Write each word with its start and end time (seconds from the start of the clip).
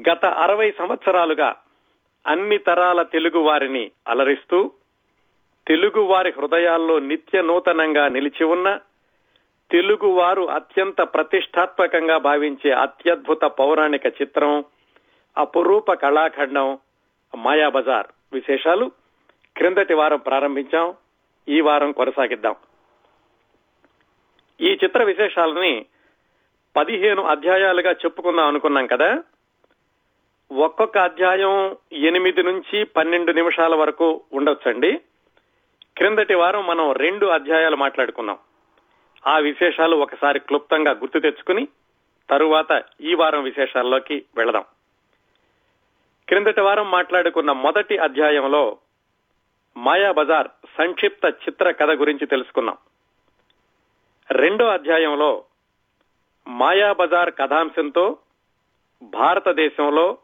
గత 0.00 0.24
అరవై 0.24 0.70
సంవత్సరాలుగా 0.78 1.56
అన్ని 2.26 2.58
తరాల 2.58 3.02
తెలుగు 3.02 3.38
వారిని 3.38 3.90
అలరిస్తూ 4.08 4.72
తెలుగు 5.68 6.00
వారి 6.00 6.34
హృదయాల్లో 6.38 6.98
నిత్య 6.98 7.42
నూతనంగా 7.42 8.08
నిలిచి 8.08 8.44
ఉన్న 8.44 8.78
తెలుగు 9.70 10.06
వారు 10.06 10.42
అత్యంత 10.42 11.02
ప్రతిష్టాత్మకంగా 11.02 12.18
భావించే 12.18 12.70
అత్యద్భుత 12.70 13.44
పౌరాణిక 13.44 14.06
చిత్రం 14.06 14.64
అపురూప 15.38 15.92
కళాఖండం 15.92 16.78
మాయాబజార్ 17.36 18.06
విశేషాలు 18.32 18.90
క్రిందటి 19.56 19.94
వారం 19.94 20.18
ప్రారంభించాం 20.18 20.94
ఈ 21.48 21.60
వారం 21.60 21.92
కొనసాగిద్దాం. 21.92 22.54
ఈ 24.60 24.78
చిత్ర 24.84 25.04
విశేషాలని 25.04 25.86
పదిహేను 26.76 27.22
అధ్యాయాలుగా 27.22 27.92
చెప్పుకుందాం 27.92 28.46
అనుకున్నాం 28.46 28.86
కదా? 28.86 29.22
ఒక్కొక్క 30.54 30.98
అధ్యాయం 30.98 31.76
ఎనిమిది 31.92 32.42
నుంచి 32.42 32.84
పన్నెండు 32.84 33.32
నిమిషాల 33.32 33.74
వరకు 33.74 34.24
ఉండొచ్చండి. 34.32 35.00
క్రిందటి 35.96 36.34
వారం 36.34 36.66
మనం 36.66 36.92
రెండు 36.92 37.26
అధ్యాయాలు 37.26 37.76
మాట్లాడుకున్నాం. 37.76 38.38
ఆ 39.26 39.38
విశేషాలు 39.38 39.96
ఒకసారి 39.96 40.38
క్లుప్తంగా 40.38 40.90
గుర్తు 40.90 41.18
తెచ్చుకుని 41.18 41.68
తరువాత 42.30 42.84
ఈ 43.00 43.14
వారం 43.14 43.42
విశేషాల్లోకి 43.42 44.24
వెళదాం. 44.36 44.64
క్రిందటి 46.28 46.60
వారం 46.60 46.90
మాట్లాడుకున్న 46.90 47.52
మొదటి 47.52 47.98
అధ్యాయంలో 47.98 48.78
మాయాబజార్ 49.76 50.48
సంక్షిప్త 50.78 51.24
చిత్ర 51.26 51.70
కథ 51.70 51.90
గురించి 51.90 52.26
తెలుసుకున్నాం. 52.26 52.76
రెండో 54.30 54.66
అధ్యాయంలో 54.66 55.44
మాయాబజార్ 56.48 57.30
కథాంశంతో 57.30 58.18
భారతదేశంలో 59.02 60.18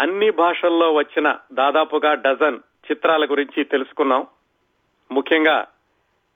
అన్ని 0.00 0.30
భాషల్లో 0.30 0.92
వచ్చిన 0.92 1.38
దాదాపుగా 1.52 2.14
డజన్ 2.14 2.58
చిత్రాల 2.90 3.24
గురించి 3.24 3.64
తెలుసుకున్నాం. 3.64 4.26
ముఖ్యంగా 5.12 5.66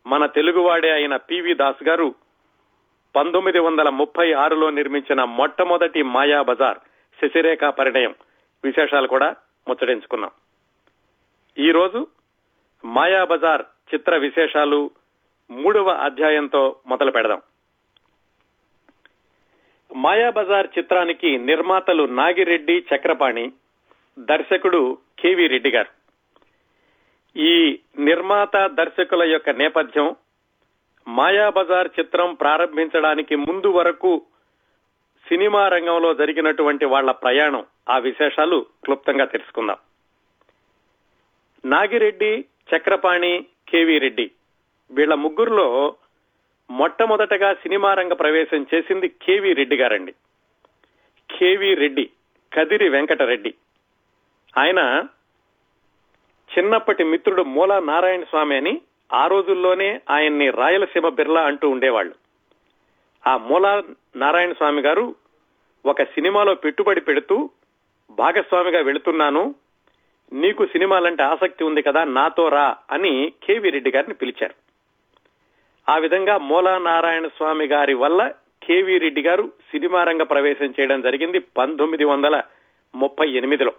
మన 0.06 0.26
తెలుగువాడే 0.26 0.90
అయిన 0.90 1.16
పివి 1.16 1.54
దాస్ 1.54 1.82
గారు 1.82 2.14
పంతొమ్మిది 3.16 3.58
వందల 3.58 3.88
ముప్పై 3.88 4.32
ఆరులో 4.32 4.70
నిర్మించిన 4.70 5.24
మొట్టమొదటి 5.24 6.02
మాయా 6.02 6.42
బజార్ 6.42 6.78
శశిరేఖ 7.22 7.64
పరిణయం 7.64 8.14
విశేషాలు 8.64 9.06
కూడా 9.06 9.36
ముచ్చటించుకున్నాం. 9.68 10.30
ఈ 11.58 11.70
రోజు 11.70 12.06
మాయా 12.84 13.24
బజార్ 13.24 13.62
చిత్ర 13.94 14.16
విశేషాలు 14.16 14.90
మూడవ 15.50 15.90
అధ్యాయంతో 15.90 16.76
మొదలు 16.86 17.10
పెడదాం 17.10 17.42
మాయా 19.94 20.30
బజార్ 20.30 20.66
చిత్రానికి 20.78 21.38
నిర్మాతలు 21.38 22.04
నాగిరెడ్డి 22.04 22.78
చక్రపాణి 22.78 23.52
దర్శకుడు 24.18 24.98
కేవి 25.18 25.46
రెడ్డి 25.46 25.70
గారు. 25.70 25.90
ఈ 27.36 27.80
నిర్మాత 27.98 28.66
దర్శకుల 28.66 29.22
యొక్క 29.22 29.50
నేపథ్యం 29.50 30.16
మాయాబజార్ 31.08 31.88
చిత్రం 32.00 32.34
ప్రారంభించడానికి 32.34 33.36
ముందు 33.36 33.68
వరకు 33.68 34.26
సినిమా 35.28 35.68
రంగంలో 35.68 36.14
జరిగినటువంటి 36.14 36.84
వాళ్ళ 36.84 37.10
ప్రయాణం 37.10 37.66
ఆ 37.88 37.98
విశేషాలు 37.98 38.66
క్లుప్తంగా 38.84 39.24
తెలుసుకుందాం. 39.24 39.76
నాగిరెడ్డి 41.64 42.44
చక్రపాణి 42.70 43.46
కేవీ 43.68 43.98
రెడ్డి 43.98 44.30
వీళ్ళ 44.90 45.14
ముగ్గురులో 45.14 45.96
మొట్టమొదటగా 46.70 47.54
సినిమా 47.54 47.94
రంగ 47.94 48.12
ప్రవేశం 48.12 48.66
చేసింది 48.74 49.08
కేవీ 49.08 49.52
రెడ్డి 49.52 49.76
గారండి. 49.76 50.12
కేవీ 51.38 51.74
రెడ్డి 51.74 52.10
కదిరి 52.52 52.88
వెంకటరెడ్డి. 52.88 53.54
ఆయన 54.58 55.06
చిన్నప్పటి 56.58 57.04
మిత్రుడు 57.04 57.42
మూలా 57.42 57.78
నారాయణ 57.78 58.22
స్వామి 58.22 58.56
అని 58.56 58.80
ఆ 59.12 59.26
రోజుల్లోనే 59.26 60.00
ఆయన్ని 60.10 60.50
రాయలసీమ 60.50 61.08
బిర్లా 61.08 61.42
అంటూ 61.42 61.70
ఉండేవాళ్ళు 61.70 62.14
ఆ 63.26 63.36
మూలా 63.36 63.82
నారాయణ 64.16 64.52
స్వామి 64.52 64.82
గారు 64.82 65.14
ఒక 65.86 66.02
సినిమాలో 66.02 66.54
పెట్టుబడి 66.54 67.00
పెడుతూ 67.00 67.50
భాగస్వామిగా 68.10 68.80
వెళుతున్నాను 68.80 69.54
నీకు 70.32 70.66
సినిమాలంటే 70.66 71.22
ఆసక్తి 71.22 71.64
ఉంది 71.64 71.82
కదా 71.82 72.04
నాతో 72.04 72.48
రా 72.48 72.76
అని 72.90 73.32
కేవీ 73.42 73.70
రెడ్డి 73.70 73.90
గారిని 73.90 74.14
పిలిచారు. 74.14 74.63
ఆ 75.88 75.96
విధంగా 75.96 76.38
మూలా 76.38 76.78
నారాయణ 76.78 77.26
స్వామి 77.26 77.66
గారి 77.66 77.94
వల్ల 77.94 78.32
కేవీ 78.62 78.98
రెడ్డి 78.98 79.22
గారు 79.22 79.52
సినిమా 79.70 80.04
రంగ 80.04 80.22
ప్రవేశం 80.22 80.66
చేయడం 80.66 81.00
జరిగింది 81.00 81.38
పంతొమ్మిది 81.38 82.04
వందల 82.04 82.42
ముప్పై 82.94 83.28
ఎనిమిదిలో. 83.30 83.72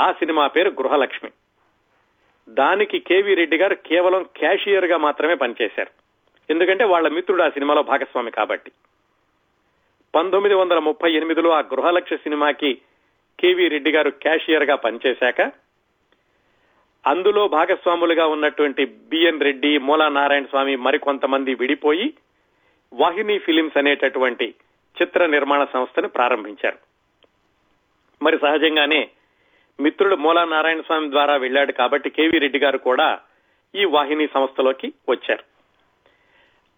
ఆ 0.00 0.12
సినిమా 0.12 0.46
పేరు 0.46 0.70
గృహలక్ష్మి. 0.70 1.30
దానికి 2.48 2.98
కేవీ 2.98 3.34
రెడ్డి 3.34 3.56
గారు 3.56 3.74
కేవలం 3.74 4.22
క్యాషియర్గా 4.22 4.96
మాత్రమే 4.96 5.34
పనిచేశారు. 5.34 5.90
ఎందుకంటే 6.50 6.84
వాళ్ళ 6.84 7.08
మిత్రుడు 7.08 7.42
ఆ 7.42 7.48
సినిమాలో 7.48 7.82
భాగస్వామి 7.82 8.30
కాబట్టి. 8.30 8.72
పంతొమ్మిది 10.14 10.54
వందల 10.54 10.78
ముప్పై 10.78 11.12
ఎనిమిదిలో 11.12 11.50
ఆ 11.50 11.60
గృహలక్ష్య 11.60 12.16
సినిమాకి 12.16 12.78
కేవీ 13.40 13.68
రెడ్డి 13.68 13.92
గారు 13.92 14.10
క్యాషియర్గా 14.10 14.74
పనిచేశాక 14.74 15.40
అందులో 17.06 17.48
భాగస్వాములుగా 17.48 18.26
ఉన్నటువంటి 18.26 18.84
బిఎన్ 18.84 19.40
రెడ్డి 19.40 19.78
మూలా 19.78 20.08
నారాయణ 20.08 20.44
స్వామి 20.44 20.76
మరికొంతమంది 20.76 21.54
విడిపోయి 21.54 22.14
వాహిని 22.92 23.38
ఫిలిమ్స్ 23.38 23.76
అనేటటువంటి 23.76 24.54
చిత్ర 25.02 25.26
నిర్మాణ 25.26 25.64
సంస్థను 25.64 26.08
ప్రారంభించారు. 26.08 26.76
మరి 28.22 28.38
సహజంగానే 28.38 29.10
మిత్రుడు 29.80 30.16
మూలా 30.16 30.44
నారాయణ 30.44 30.80
స్వామి 30.80 31.10
ద్వారా 31.10 31.36
వెళ్ళాడు 31.36 31.72
కాబట్టి 31.72 32.10
కేవీ 32.10 32.38
రెడ్డి 32.38 32.58
గారు 32.58 32.78
కూడా 32.78 33.20
ఈ 33.74 33.84
వాహిని 33.84 34.28
సంస్థలోకి 34.34 34.92
వచ్చారు. 35.08 35.44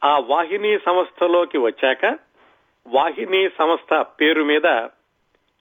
ఆ 0.04 0.18
వాహిని 0.18 0.78
సంస్థలోకి 0.78 1.58
వచ్చాక 1.58 2.18
వాహిని 2.86 3.48
సంస్థ 3.48 3.94
పేరు 3.94 4.44
మీద 4.44 4.88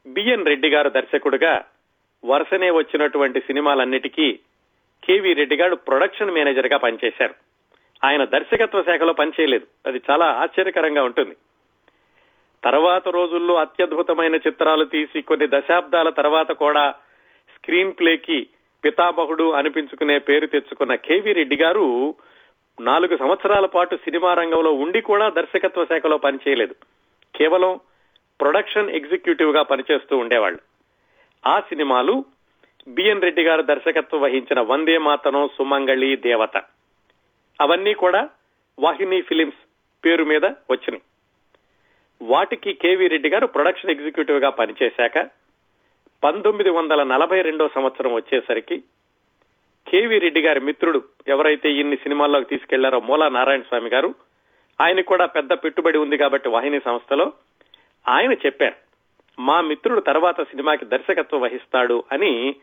బిఎన్ 0.07 0.45
రెడ్డి 0.45 0.69
గారు 0.69 0.89
దర్శకుడుగా 0.89 1.65
వరుసనే 2.25 2.69
వచ్చినటువంటి 2.69 3.39
సినిమాలన్నిటికీ 3.39 4.39
కేవీ 5.03 5.33
రెడ్డి 5.33 5.55
గారు 5.55 5.75
ప్రొడక్షన్ 5.75 6.31
మేనేజర్గా 6.31 6.77
పనిచేశారు. 6.77 7.33
ఆయన 8.03 8.25
దర్శకత్వ 8.25 8.83
శాఖలో 8.83 9.13
పనిచేయలేదు. 9.13 9.67
అది 9.87 10.01
చాలా 10.11 10.25
ఆశ్చర్యకరంగా 10.25 11.03
ఉంటుంది. 11.03 11.35
తర్వాత 12.63 13.07
రోజుల్లో 13.07 13.55
అత్యద్భుతమైన 13.55 14.35
చిత్రాలు 14.35 14.85
తీసి 14.85 15.21
కొన్ని 15.21 15.47
దశాబ్దాల 15.47 16.09
తర్వాత 16.09 16.51
కూడా 16.51 16.91
స్క్రీన్ 17.55 17.93
ప్లేకి 17.99 18.47
పితామహుడు 18.85 19.51
అనిపించుకునే 19.51 20.19
పేరు 20.19 20.47
తెచ్చుకున్న 20.47 20.95
కేవీ 20.95 21.33
రెడ్డి 21.33 21.55
గారు 21.55 22.15
నాలుగు 22.81 23.17
సంవత్సరాల 23.17 23.65
పాటు 23.65 23.95
సినిమా 23.95 24.33
రంగంలో 24.33 24.71
ఉండి 24.71 25.01
కూడా 25.01 25.29
దర్శకత్వ 25.29 25.85
శాఖలో 25.85 26.17
పనిచేయలేదు. 26.17 26.75
కేవలం 27.35 27.79
ప్రొడక్షన్ 28.41 28.89
ఎగ్జిక్యూటివ్గా 28.89 29.61
పనిచేస్తూ 29.61 30.17
ఉండేవాళ్ళు. 30.17 30.59
ఆ 31.47 31.59
సినిమాలు 31.59 32.25
బిఎన్ 32.95 33.21
రెడ్డి 33.21 33.43
గారు 33.43 33.61
దర్శకత్వం 33.61 34.21
వహించిన 34.21 34.59
వందే 34.69 34.97
మాతనం 34.97 35.49
సుమంగళి 35.57 36.15
దేవత. 36.15 36.57
అవన్నీ 37.61 37.93
కూడా 37.93 38.21
వాహిని 38.79 39.21
ఫిలిమ్స్ 39.21 39.61
పేరు 40.05 40.23
మీద 40.23 40.45
వచ్చినాయి. 40.71 41.03
వాటికి 42.21 42.73
కేవీ 42.73 43.07
రెడ్డి 43.07 43.29
గారు 43.29 43.47
ప్రొడక్షన్ 43.47 43.91
ఎగ్జిక్యూటివ్గా 43.91 44.49
పనిచేశాక 44.49 45.17
పంతొమ్మిది 46.23 46.69
వందల 46.69 47.03
నలభై 47.03 47.41
రెండో 47.41 47.65
సంవత్సరం 47.75 48.11
వచ్చేసరికి 48.13 48.77
కేవీ 49.87 50.17
రెడ్డి 50.19 50.41
గారి 50.41 50.59
మిత్రుడు 50.59 50.99
ఎవరైతే 51.27 51.69
ఇన్ని 51.71 51.97
సినిమాల్లోకి 51.97 52.49
తీసుకెళ్ళారో 52.49 52.99
మూలా 52.99 53.27
నారాయణ 53.29 53.61
స్వామి 53.61 53.89
గారు 53.89 54.09
ఆయన 54.79 55.01
కూడా 55.01 55.25
పెద్ద 55.25 55.51
పెట్టుబడి 55.53 55.97
ఉంది 55.97 56.17
కాబట్టి 56.17 56.49
వాహిని 56.49 56.79
సంస్థలో 56.79 57.33
ఆయన 58.05 58.33
చెప్పారు 58.45 58.77
మా 59.37 59.61
మిత్రుడు 59.61 60.01
తర్వాత 60.01 60.41
సినిమాకి 60.41 60.85
దర్శకత్వం 60.85 61.41
వహిస్తాడు 61.41 62.03
అని 62.11 62.55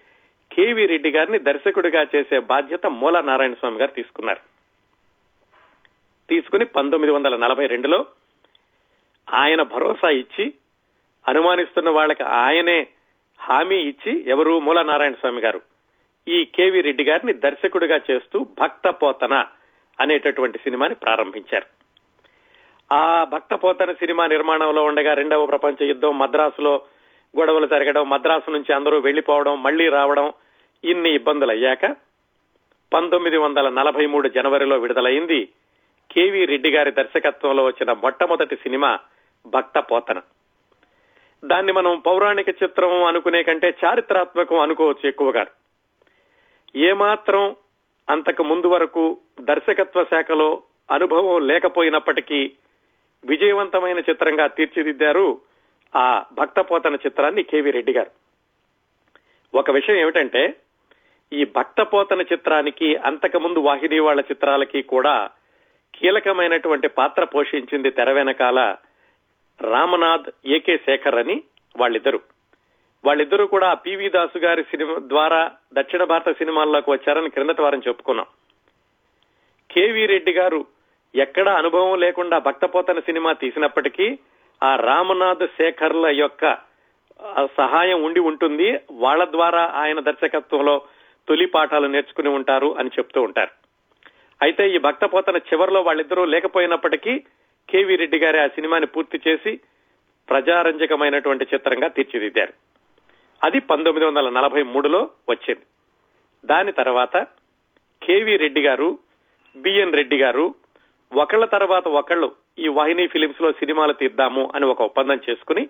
కేవి 0.53 0.87
రెడ్డి 0.87 1.11
గారిని 1.11 1.39
దర్శకుడిగా 1.39 2.07
చేసే 2.17 2.39
బాధ్యత 2.39 2.87
మూల 2.87 3.21
నారాయణ 3.21 3.53
స్వామి 3.53 3.79
గారు 3.79 3.91
తీసుకున్నారు. 3.91 4.41
తీసుకుని 6.29 6.65
పంతొమ్మిది 6.65 7.13
వందల 7.13 7.37
నలభై 7.37 7.67
రెండులో 7.67 8.07
ఆయన 9.35 9.63
భరోసా 9.63 10.09
ఇచ్చి 10.09 10.53
అనుమానిస్తున్న 11.29 11.91
వాళ్ళకి 11.91 12.23
ఆయనే 12.23 12.87
హామీ 13.41 13.77
ఇచ్చి 13.77 14.29
ఎవరు? 14.29 14.61
మూల 14.61 14.83
నారాయణ 14.83 15.13
స్వామి 15.13 15.41
గారు. 15.41 15.61
ఈ 16.29 16.45
కేవీ 16.45 16.81
రెడ్డి 16.81 17.05
గారిని 17.05 17.33
దర్శకుడిగా 17.33 18.01
చేస్తూ 18.11 18.47
భక్త 18.61 18.89
పోతన 18.89 19.47
అనేటటువంటి 20.01 20.59
సినిమాని 20.59 20.95
ప్రారంభించారు. 20.95 21.67
ఆ 22.95 23.25
భక్త 23.25 23.55
పోతన 23.55 23.93
సినిమా 23.93 24.27
నిర్మాణంలో 24.27 24.85
ఉండగా 24.85 25.15
రెండవ 25.15 25.47
ప్రపంచ 25.47 25.85
యుద్ధం 25.85 26.19
మద్రాసులో 26.19 26.83
గొడవలు 27.35 27.67
జరగడం 27.67 28.11
మద్రాసు 28.11 28.51
నుంచి 28.51 28.73
అందరూ 28.73 29.01
వెళ్ళిపోవడం 29.01 29.63
మళ్ళీ 29.63 29.89
రావడం 29.89 30.33
ఇన్ని 30.85 31.15
ఇబ్బందులు 31.15 31.51
అయ్యాక 31.51 31.85
పంతొమ్మిది 32.93 33.37
వందల 33.37 33.69
నలభై 33.69 34.07
మూడు 34.07 34.29
జనవరిలో 34.29 34.77
విడుదలైంది 34.77 35.49
కేవీ 36.11 36.45
రెడ్డి 36.45 36.71
గారి 36.71 36.91
దర్శకత్వంలో 36.91 37.65
వచ్చిన 37.65 37.93
మొట్టమొదటి 37.93 38.57
సినిమా 38.57 38.99
భక్త 39.47 39.79
పోతన 39.79 40.19
దాన్ని 41.45 41.73
మనం 41.73 42.03
పౌరాణిక 42.07 42.49
చిత్రం 42.49 43.05
అనుకునే 43.05 43.43
కంటే 43.43 43.75
చారిత్రాత్మకం 43.85 44.59
అనుకోవచ్చు 44.59 45.09
ఎక్కువగా. 45.09 45.47
ఏమాత్రం 46.77 47.57
అంతకు 48.11 48.43
ముందు 48.43 48.67
వరకు 48.67 49.19
దర్శకత్వ 49.41 50.05
శాఖలో 50.05 50.63
అనుభవం 50.91 51.47
లేకపోయినప్పటికీ 51.47 52.53
విజయవంతమైన 53.25 53.99
చిత్రంగా 53.99 54.47
తీర్చిదిద్దారు 54.47 55.41
ఆ 55.97 56.25
భక్తపోతన 56.33 56.95
చిత్రాన్ని 56.95 57.43
కేవీ 57.43 57.71
రెడ్డి 57.71 57.93
గారు. 57.93 58.11
ఒక 59.55 59.71
విషయం 59.71 59.97
ఏమిటంటే 59.97 60.57
ఈ 61.33 61.45
భక్తపోతన 61.45 62.21
చిత్రానికి 62.21 62.97
అంతకుముందు 62.97 63.59
వాహిని 63.59 63.99
వాళ్ళ 63.99 64.21
చిత్రాలకి 64.21 64.83
కూడా 64.83 65.31
కీలకమైనటువంటి 65.95 66.89
పాత్ర 66.89 67.25
పోషించింది 67.25 67.91
తెర 67.91 68.13
వెనకాల 68.13 68.77
రామనాథ్ 69.61 70.31
ఏకే 70.47 70.77
శేఖర్ 70.77 71.15
అని 71.15 71.43
వాళ్ళిద్దరు. 71.77 72.21
వాళ్ళిద్దరూ 73.05 73.47
కూడా 73.47 73.75
పివి 73.75 74.09
దాసు 74.09 74.39
గారి 74.39 74.63
సినిమా 74.63 74.97
ద్వారా 74.99 75.51
దక్షిణ 75.73 76.05
భారత 76.05 76.31
సినిమాల్లోకి 76.39 76.91
వచ్చారని 76.91 77.31
క్రిందటి 77.31 77.63
వారం 77.63 77.83
చెప్పుకున్నాం. 77.89 78.27
కేవీ 79.71 80.07
రెడ్డి 80.07 80.33
గారు 80.33 80.67
ఎక్కడా 81.15 81.55
అనుభవం 81.55 82.01
లేకుండా 82.01 82.39
భక్తపోతన 82.39 82.99
సినిమా 82.99 83.33
తీసినప్పటికీ 83.33 84.19
ఆ 84.67 84.71
రామనాథ్ 84.77 85.47
శేఖర్ల 85.57 86.07
యొక్క 86.23 86.45
సహాయం 87.59 87.99
ఉండి 88.03 88.21
ఉంటుంది. 88.31 88.69
వాళ్ళ 89.05 89.23
ద్వారా 89.25 89.63
ఆయన 89.83 90.01
దర్శకత్వంలో 90.01 90.75
తొలి 91.29 91.47
పాఠాలు 91.47 91.87
నేర్చుకుని 91.87 92.29
ఉంటారు 92.29 92.69
అని 92.79 92.91
చెప్తూ 92.99 93.21
ఉంటారు. 93.23 93.53
అయితే 94.43 94.65
ఈ 94.71 94.79
భక్తపోతన 94.79 95.37
చివరిలో 95.37 95.81
వాళ్ళిద్దరూ 95.83 96.25
లేకపోయినప్పటికీ 96.25 97.15
కేవీ 97.69 97.95
రెడ్డి 97.97 98.19
గారి 98.19 98.39
ఆ 98.39 98.47
సినిమాని 98.47 98.87
పూర్తి 98.87 99.19
చేసి 99.27 99.53
ప్రజారంజకమైనటువంటి 100.29 101.45
చిత్రంగా 101.55 101.89
తీర్చిదిద్దారు. 101.89 102.55
అది 103.45 103.59
పంతొమ్మిది 103.61 104.07
వందల 104.07 104.29
నలభై 104.29 104.63
మూడులో 104.63 105.01
వచ్చింది. 105.29 105.65
దాని 106.45 106.73
తర్వాత 106.73 107.17
కేవీ 108.03 108.37
రెడ్డి 108.37 108.63
గారు 108.63 108.89
బిఎన్ 109.57 109.93
రెడ్డి 109.93 110.17
గారు 110.19 110.55
ఒకళ్ళ 111.13 111.45
తర్వాత 111.45 111.89
ఒకళ్ళు 111.89 112.29
ఈ 112.59 112.69
వాహిని 112.69 113.07
ఫిలిమ్స్లో 113.07 113.53
సినిమాలు 113.53 113.93
తీద్దాము 113.93 114.53
అని 114.55 114.65
ఒక 114.65 114.83
ఒప్పందం 114.83 115.21
చేసుకుని 115.31 115.69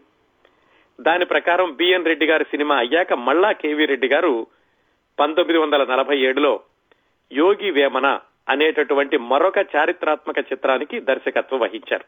దాని 1.00 1.24
ప్రకారం 1.24 1.72
బిఎన్ 1.72 2.04
రెడ్డి 2.04 2.26
గారి 2.26 2.44
సినిమా 2.44 2.76
అయ్యాక 2.76 3.12
మళ్ళా 3.12 3.52
కేవీ 3.52 3.86
రెడ్డి 3.86 4.08
గారు 4.08 4.46
పంతొమ్మిది 5.18 5.58
వందల 5.58 5.84
నలభై 5.84 6.18
ఏడులో 6.18 6.60
యోగి 7.32 7.70
వేమన 7.70 8.20
అనేటటువంటి 8.48 9.16
మరొక 9.16 9.58
చారిత్రాత్మక 9.58 10.38
చిత్రానికి 10.38 11.00
దర్శకత్వం 11.00 11.60
వహించారు. 11.60 12.04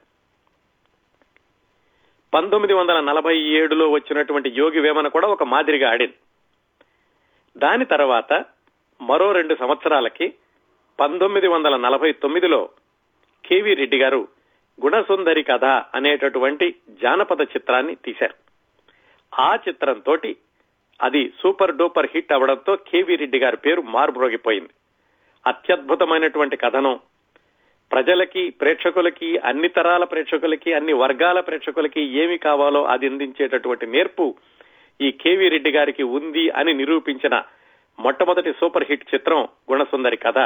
పంతొమ్మిది 2.34 2.74
వందల 2.74 3.00
నలభై 3.00 3.36
ఏడులో 3.38 3.90
వచ్చినటువంటి 3.90 4.52
యోగి 4.56 4.80
వేమన 4.80 5.08
కూడా 5.08 5.28
ఒక 5.28 5.42
మాదిరిగా 5.42 5.90
ఆడింది. 5.90 6.16
దాని 7.56 7.84
తర్వాత 7.84 8.44
మరో 9.00 9.32
రెండు 9.32 9.54
సంవత్సరాలకి 9.54 10.34
పంతొమ్మిది 11.00 11.48
వందల 11.48 11.76
నలభై 11.76 12.12
తొమ్మిదిలో 12.12 12.68
కేవీ 13.44 13.74
రెడ్డి 13.74 13.98
గారు 13.98 14.28
గుణసుందరి 14.84 15.42
కథ 15.42 15.64
అనేటటువంటి 15.64 16.74
జానపద 17.02 17.40
చిత్రాన్ని 17.42 17.94
తీశారు. 17.94 18.34
ఆ 19.40 19.54
చిత్రంతో 19.68 20.16
అది 21.02 21.32
సూపర్ 21.42 21.76
డూపర్ 21.76 22.08
హిట్ 22.14 22.32
అవడంతో 22.32 22.76
కేవీ 22.76 23.16
రెడ్డి 23.16 23.38
గారి 23.38 23.56
పేరు 23.56 23.82
మారుమ్రోగిపోయింది 23.82 24.68
అత్యద్భుతమైనటువంటి 25.46 26.56
కథనం 26.56 27.00
ప్రజలకి 27.92 28.50
ప్రేక్షకులకి 28.50 29.36
అన్ని 29.38 29.68
తరాల 29.68 30.04
ప్రేక్షకులకి 30.04 30.72
అన్ని 30.72 30.92
వర్గాల 30.92 31.40
ప్రేక్షకులకి 31.40 32.02
ఏమి 32.02 32.38
కావాలో 32.38 32.84
అది 32.84 33.06
అందించేటటువంటి 33.06 33.86
నేర్పు 33.86 34.36
ఈ 35.00 35.10
కేవీ 35.10 35.48
రెడ్డి 35.48 35.72
గారికి 35.72 36.02
ఉంది 36.02 36.50
అని 36.50 36.74
నిరూపించిన 36.74 37.42
మొట్టమొదటి 37.98 38.52
సూపర్ 38.52 38.86
హిట్ 38.88 39.14
చిత్రం 39.14 39.48
గుణసుందరి 39.70 40.16
కథ 40.16 40.38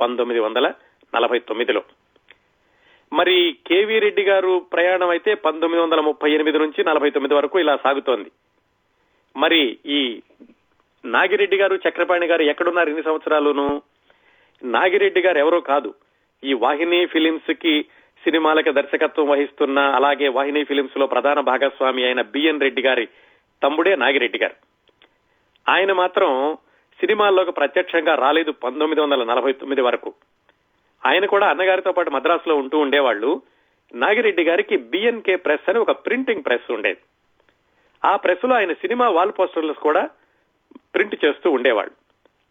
పంతొమ్మిది 0.00 0.40
వందల 0.40 0.72
నలభై 1.14 1.38
తొమ్మిదిలో. 1.38 1.82
మరి 3.12 3.56
కేవీ 3.66 3.98
రెడ్డి 3.98 4.22
గారు 4.22 4.66
ప్రయాణం 4.72 5.08
అయితే 5.08 5.34
పంతొమ్మిది 5.34 5.82
వందల 5.82 6.00
ముప్పై 6.00 6.32
ఎనిమిది 6.32 6.58
నుంచి 6.58 6.84
నలభై 6.84 7.10
తొమ్మిది 7.10 7.34
వరకు 7.34 7.58
ఇలా 7.58 7.76
సాగుతోంది. 7.76 8.30
మరి 9.36 9.78
ఈ 9.86 10.22
నాగిరెడ్డి 11.04 11.56
గారు 11.56 11.76
చక్రపాణి 11.88 12.26
గారు 12.26 12.42
ఎక్కడున్నారు 12.42 12.88
ఇన్ని 12.88 13.02
సంవత్సరాలును? 13.02 13.82
నాగిరెడ్డి 14.62 15.20
గారు 15.20 15.38
ఎవరో 15.38 15.60
కాదు. 15.60 15.94
ఈ 16.44 16.52
వాహిని 16.52 17.06
ఫిలిమ్స్కి 17.06 17.82
సినిమాలకు 18.24 18.72
దర్శకత్వం 18.72 19.28
వహిస్తున్న 19.28 19.78
అలాగే 19.78 20.28
వాహిని 20.28 20.64
ఫిలిమ్స్లో 20.64 21.06
ప్రధాన 21.06 21.40
భాగస్వామి 21.40 22.04
అయిన 22.04 22.22
బిఎన్ 22.22 22.60
రెడ్డి 22.60 22.82
గారి 22.82 23.08
తమ్ముడే 23.62 23.96
నాగిరెడ్డి 23.96 24.38
గారు. 24.38 24.54
ఆయన 25.68 25.92
మాత్రం 25.92 26.58
సినిమాల్లోకి 27.00 27.52
ప్రత్యక్షంగా 27.52 28.14
రాలేదు 28.14 28.50
పంతొమ్మిది 28.50 29.00
వందల 29.00 29.24
నలభై 29.24 29.52
తొమ్మిది 29.52 29.82
వరకు. 29.82 30.14
ఆయన 31.06 31.26
కూడా 31.26 31.48
అన్నగారితో 31.48 31.92
పాటు 31.92 32.10
మద్రాసులో 32.10 32.56
ఉంటూ 32.56 32.78
ఉండేవాళ్ళు. 32.78 33.42
నాగిరెడ్డి 33.94 34.44
గారికి 34.44 34.76
బిఎన్కే 34.76 35.36
ప్రెస్ 35.36 35.70
అని 35.70 35.78
ఒక 35.78 35.90
ప్రింటింగ్ 35.90 36.44
ప్రెస్ 36.44 36.72
ఉండేది. 36.72 37.00
ఆ 38.04 38.16
ప్రెస్లో 38.16 38.54
ఆయన 38.54 38.72
సినిమా 38.72 39.08
వాల్ 39.08 39.32
పోస్టర్లు 39.38 39.72
కూడా 39.72 40.10
ప్రింట్ 40.94 41.24
చేస్తూ 41.24 41.50
ఉండేవాళ్ళు. 41.50 41.92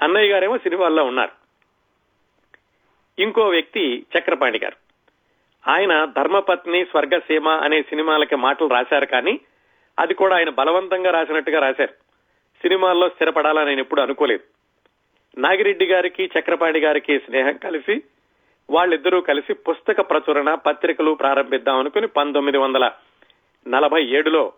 అన్నయ్య 0.04 0.32
గారేమో 0.32 0.58
సినిమాల్లో 0.58 1.04
ఉన్నారు. 1.04 1.32
ఇంకో 3.22 3.48
వ్యక్తి 3.48 4.06
చక్రపాణి 4.18 4.60
గారు. 4.64 4.76
ఆయన 5.70 6.06
ధర్మపత్ని 6.06 6.86
స్వర్గసీమ 6.86 7.50
అనే 7.50 7.82
సినిమాలకి 7.82 8.36
మాటలు 8.36 8.68
రాశారు 8.68 9.06
కానీ 9.06 9.40
అది 10.00 10.14
కూడా 10.14 10.38
ఆయన 10.38 10.50
బలవంతంగా 10.50 11.12
రాసినట్టుగా 11.12 11.60
రాశారు. 11.60 11.94
సినిమాల్లో 12.62 13.10
స్థిరపడాలని 13.10 13.66
నేను 13.66 13.80
ఎప్పుడు 13.80 14.02
అనుకోలేదు. 14.02 14.44
నాగిరెడ్డి 15.40 15.86
గారికి 15.86 16.30
చక్రపాణి 16.40 16.80
గారికి 16.80 17.20
స్నేహం 17.20 17.58
కలిసి 17.58 18.04
వాళ్ళిద్దరూ 18.70 19.22
కలిసి 19.22 19.54
పుస్తక 19.54 20.02
ప్రచురణ 20.02 20.54
పత్రికలు 20.54 21.12
ప్రారంభిద్దాం 21.12 21.78
అనుకుని 21.78 22.08
పంతొమ్మిది 22.08 22.58
వందల 22.58 22.92
నలభై 23.68 24.06
ఏడులో 24.06 24.54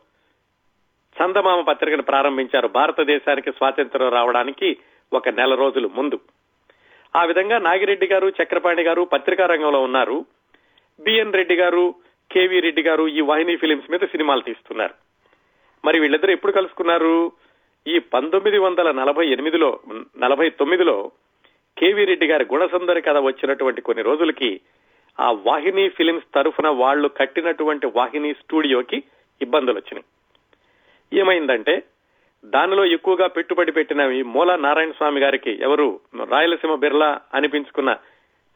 చందమామ 1.21 1.61
పత్రికను 1.61 2.01
ప్రారంభించారు. 2.01 2.67
భారతదేశానికి 2.67 3.51
స్వాతంత్రం 3.51 4.09
రావడానికి 4.09 4.77
ఒక 5.13 5.29
నెల 5.29 5.55
రోజులు 5.55 5.87
ముందు. 5.87 6.19
ఆ 7.15 7.23
విధంగా 7.23 7.57
నాగిరెడ్డి 7.57 8.07
గారు 8.07 8.27
చక్రపాణి 8.27 8.83
గారు 8.83 9.01
పత్రికా 9.01 9.45
రంగంలో 9.45 9.81
ఉన్నారు. 9.81 10.25
బిఎన్ 10.99 11.33
రెడ్డి 11.33 11.55
గారు 11.55 11.95
కేవీ 12.31 12.59
రెడ్డి 12.59 12.81
గారు 12.81 13.07
ఈ 13.07 13.21
వాహిని 13.21 13.55
ఫిలిమ్స్ 13.55 13.91
మీద 13.91 13.99
సినిమాలు 13.99 14.41
తీస్తున్నారు. 14.41 14.93
మరి 15.85 15.99
వీళ్ళిద్దరూ 15.99 16.31
ఎప్పుడు 16.31 16.51
కలుసుకున్నారు? 16.51 17.31
ఈ 17.87 17.99
పంతొమ్మిది 17.99 18.57
వందల 18.57 18.91
నలభై 18.91 19.27
ఎనిమిదిలో 19.27 19.79
నలభై 20.17 20.49
తొమ్మిదిలో 20.49 21.11
కేవీ 21.79 22.03
రెడ్డి 22.05 22.27
గారి 22.27 22.45
గుణసుందరి 22.51 23.01
కథ 23.01 23.17
వచ్చినటువంటి 23.25 23.81
కొన్ని 23.81 24.03
రోజులకి 24.03 24.49
ఆ 25.17 25.29
వాహిని 25.45 25.85
ఫిలిమ్స్ 25.97 26.27
తరఫున 26.35 26.67
వాళ్ళు 26.81 27.07
కట్టినటువంటి 27.19 27.87
వాహిని 27.97 28.31
స్టూడియోకి 28.41 28.97
ఇబ్బందులు 29.41 29.77
వచ్చినాయి 29.79 30.07
ఏమైందంటే 31.11 31.75
దానిలో 32.43 32.83
ఎక్కువగా 32.95 33.27
పెట్టుబడి 33.35 33.71
పెట్టిన 33.77 34.01
ఈ 34.11 34.21
మూలా 34.33 34.53
నారాయణ 34.59 34.91
స్వామి 34.91 35.19
గారికి 35.23 35.51
ఎవరు? 35.65 35.87
రాయలసీమ 36.31 36.75
బిర్లా 36.75 37.09
అనిపించుకున్న 37.33 37.91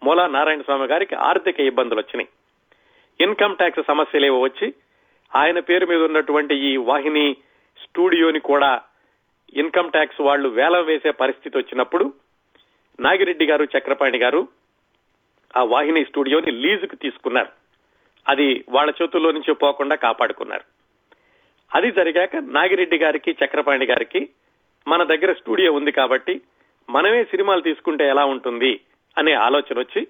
మూలా 0.02 0.26
నారాయణ 0.36 0.62
స్వామి 0.62 0.88
గారికి 0.88 1.16
ఆర్థిక 1.28 1.60
ఇబ్బందులు 1.70 2.00
వచ్చినాయి 2.02 2.30
ఇన్కమ్ 3.20 3.58
ట్యాక్స్ 3.58 3.88
సమస్యలేవో 3.90 4.40
వచ్చి 4.42 4.68
ఆయన 5.32 5.60
పేరు 5.68 5.86
మీద 5.86 6.02
ఉన్నటువంటి 6.02 6.56
ఈ 6.68 6.78
వాహిని 6.88 7.26
స్టూడియోని 7.80 8.42
కూడా 8.50 8.72
ఇన్కమ్ 9.54 9.92
ట్యాక్స్ 9.92 10.22
వాళ్ళు 10.22 10.48
వేలం 10.52 10.86
వేసే 10.86 11.12
పరిస్థితి 11.22 11.56
వచ్చినప్పుడు 11.58 12.06
నాగిరెడ్డి 13.00 13.46
గారు 13.46 13.64
చక్రపాణి 13.64 14.18
గారు 14.18 14.48
ఆ 15.58 15.64
వాహిని 15.64 16.06
స్టూడియోని 16.06 16.52
లీజుకు 16.52 16.96
తీసుకున్నారు. 16.96 17.50
అది 18.28 18.66
వాళ్ళ 18.70 18.94
చేతుల్లో 19.02 19.32
నుంచి 19.32 19.54
పోకుండా 19.54 19.96
కాపాడుకున్నారు. 19.96 20.64
అది 21.76 21.92
జరిగాక 21.92 22.36
నాగిరెడ్డి 22.36 22.98
గారికి 22.98 23.32
చక్రపాణి 23.32 23.86
గారికి 23.86 24.30
మన 24.88 25.04
దగ్గర 25.04 25.34
స్టూడియో 25.34 25.74
ఉంది 25.74 25.92
కాబట్టి 25.92 26.42
మనమే 26.90 27.24
సినిమాలు 27.24 27.62
తీసుకుంటే 27.62 28.08
ఎలా 28.08 28.26
ఉంటుంది 28.26 28.80
అనే 29.18 29.34
ఆలోచన 29.34 29.80
వచ్చి 29.80 30.08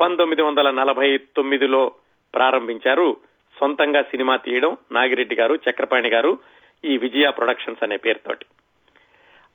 పంతొమ్మిది 0.00 0.42
వందల 0.42 0.70
నలభై 0.70 1.18
తొమ్మిదిలో 1.18 1.94
ప్రారంభించారు 2.34 3.16
సొంతంగా 3.60 4.02
సినిమా 4.02 4.36
తీయడం 4.36 4.76
నాగిరెడ్డి 4.92 5.34
గారు 5.34 5.54
చక్రపాణి 5.54 6.08
గారు 6.08 6.38
ఈ 6.84 6.98
విజయ 6.98 7.30
ప్రొడక్షన్స్ 7.30 7.82
అనే 7.82 7.96
పేరుతోటి. 7.96 8.44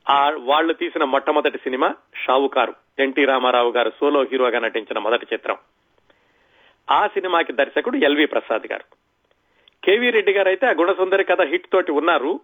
ఆ 0.09 0.31
వాళ్ళు 0.39 0.73
తీసిన 0.73 1.03
మొట్టమొదటి 1.03 1.57
సినిమా 1.57 1.95
షావుకారు. 2.15 2.73
ఎన్టీ 2.99 3.25
రామారావు 3.25 3.71
గారు 3.71 3.89
సోలో 3.89 4.23
హీరోగా 4.23 4.59
నటించిన 4.59 4.99
మొదటి 4.99 5.27
చిత్రం. 5.33 5.57
ఆ 6.91 7.07
సినిమాకి 7.07 7.53
దర్శకుడు 7.53 7.97
ఎల్వి 7.97 8.25
ప్రసాద్ 8.25 8.71
గారు. 8.71 8.95
కేవీ 9.83 10.09
రెడ్డి 10.09 10.33
గారు 10.33 10.47
అయితే 10.47 10.67
ఆ 10.67 10.71
గుణసుందరి 10.71 11.23
కథ 11.23 11.41
హిట్ 11.41 11.67
తోటి 11.73 11.91
ఉన్నారు. 11.91 12.39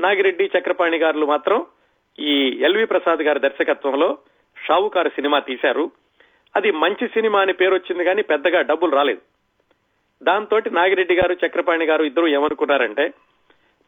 నాగిరెడ్డి 0.00 0.50
చక్రపాణి 0.58 0.96
గారు 0.96 1.26
మాత్రం 1.26 1.66
ఈ 2.18 2.58
ఎల్వి 2.60 2.86
ప్రసాద్ 2.86 3.22
గారి 3.22 3.40
దర్శకత్వంలో 3.40 4.18
షావుకారు 4.66 5.08
సినిమా 5.08 5.38
తీశారు. 5.38 5.90
అది 6.56 6.70
మంచి 6.70 7.08
సినిమా 7.08 7.40
అని 7.40 7.52
పేరు 7.52 7.74
వచ్చింది 7.74 8.04
కానీ 8.04 8.22
పెద్దగా 8.22 8.60
డబ్బులు 8.60 8.90
రాలేదు. 8.90 9.20
దాంతో 10.22 10.60
నాగిరెడ్డి 10.70 11.14
గారు 11.14 11.36
చక్రపాణి 11.46 11.84
గారు 11.84 12.04
ఇద్దరు 12.04 12.26
ఏమనుకున్నారంటే 12.26 13.14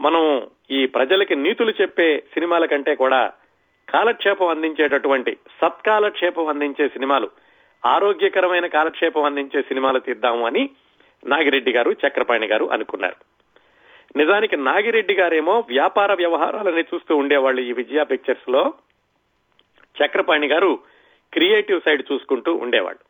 మనం 0.00 0.46
ఈ 0.70 0.86
ప్రజలకి 0.86 1.36
నీతులు 1.36 1.72
చెప్పే 1.80 2.24
సినిమాల 2.34 2.64
కంటే 2.64 2.94
కూడా 2.94 3.32
కాలక్షేపం 3.88 4.48
అందించేటటువంటి 4.48 5.36
సత్కాలక్షేపం 5.62 6.46
అందించే 6.46 6.88
సినిమాలు 6.88 7.30
ఆరోగ్యకరమైన 7.86 8.66
కాలక్షేపం 8.66 9.24
అందించే 9.24 9.62
సినిమాలు 9.62 9.98
తీద్దాము 9.98 10.46
అని 10.46 10.70
నాగిరెడ్డి 11.26 11.72
గారు 11.72 11.90
చక్రపాణి 11.90 12.46
గారు 12.46 12.70
అనుకున్నారు. 12.72 13.16
నిజానికి 14.16 14.56
నాగిరెడ్డి 14.56 15.14
గారేమో 15.14 15.64
వ్యాపార 15.68 16.14
వ్యవహారాలని 16.14 16.84
చూస్తూ 16.94 17.16
ఉండేవాళ్ళు 17.16 17.60
ఈ 17.60 17.72
విజయ 17.72 18.04
పిక్చర్స్లో 18.04 18.72
చక్రపాణి 20.04 20.48
గారు 20.48 20.78
క్రియేటివ్ 21.32 21.80
సైడ్ 21.80 22.02
చూసుకుంటూ 22.12 22.54
ఉండేవాళ్ళు. 22.54 23.00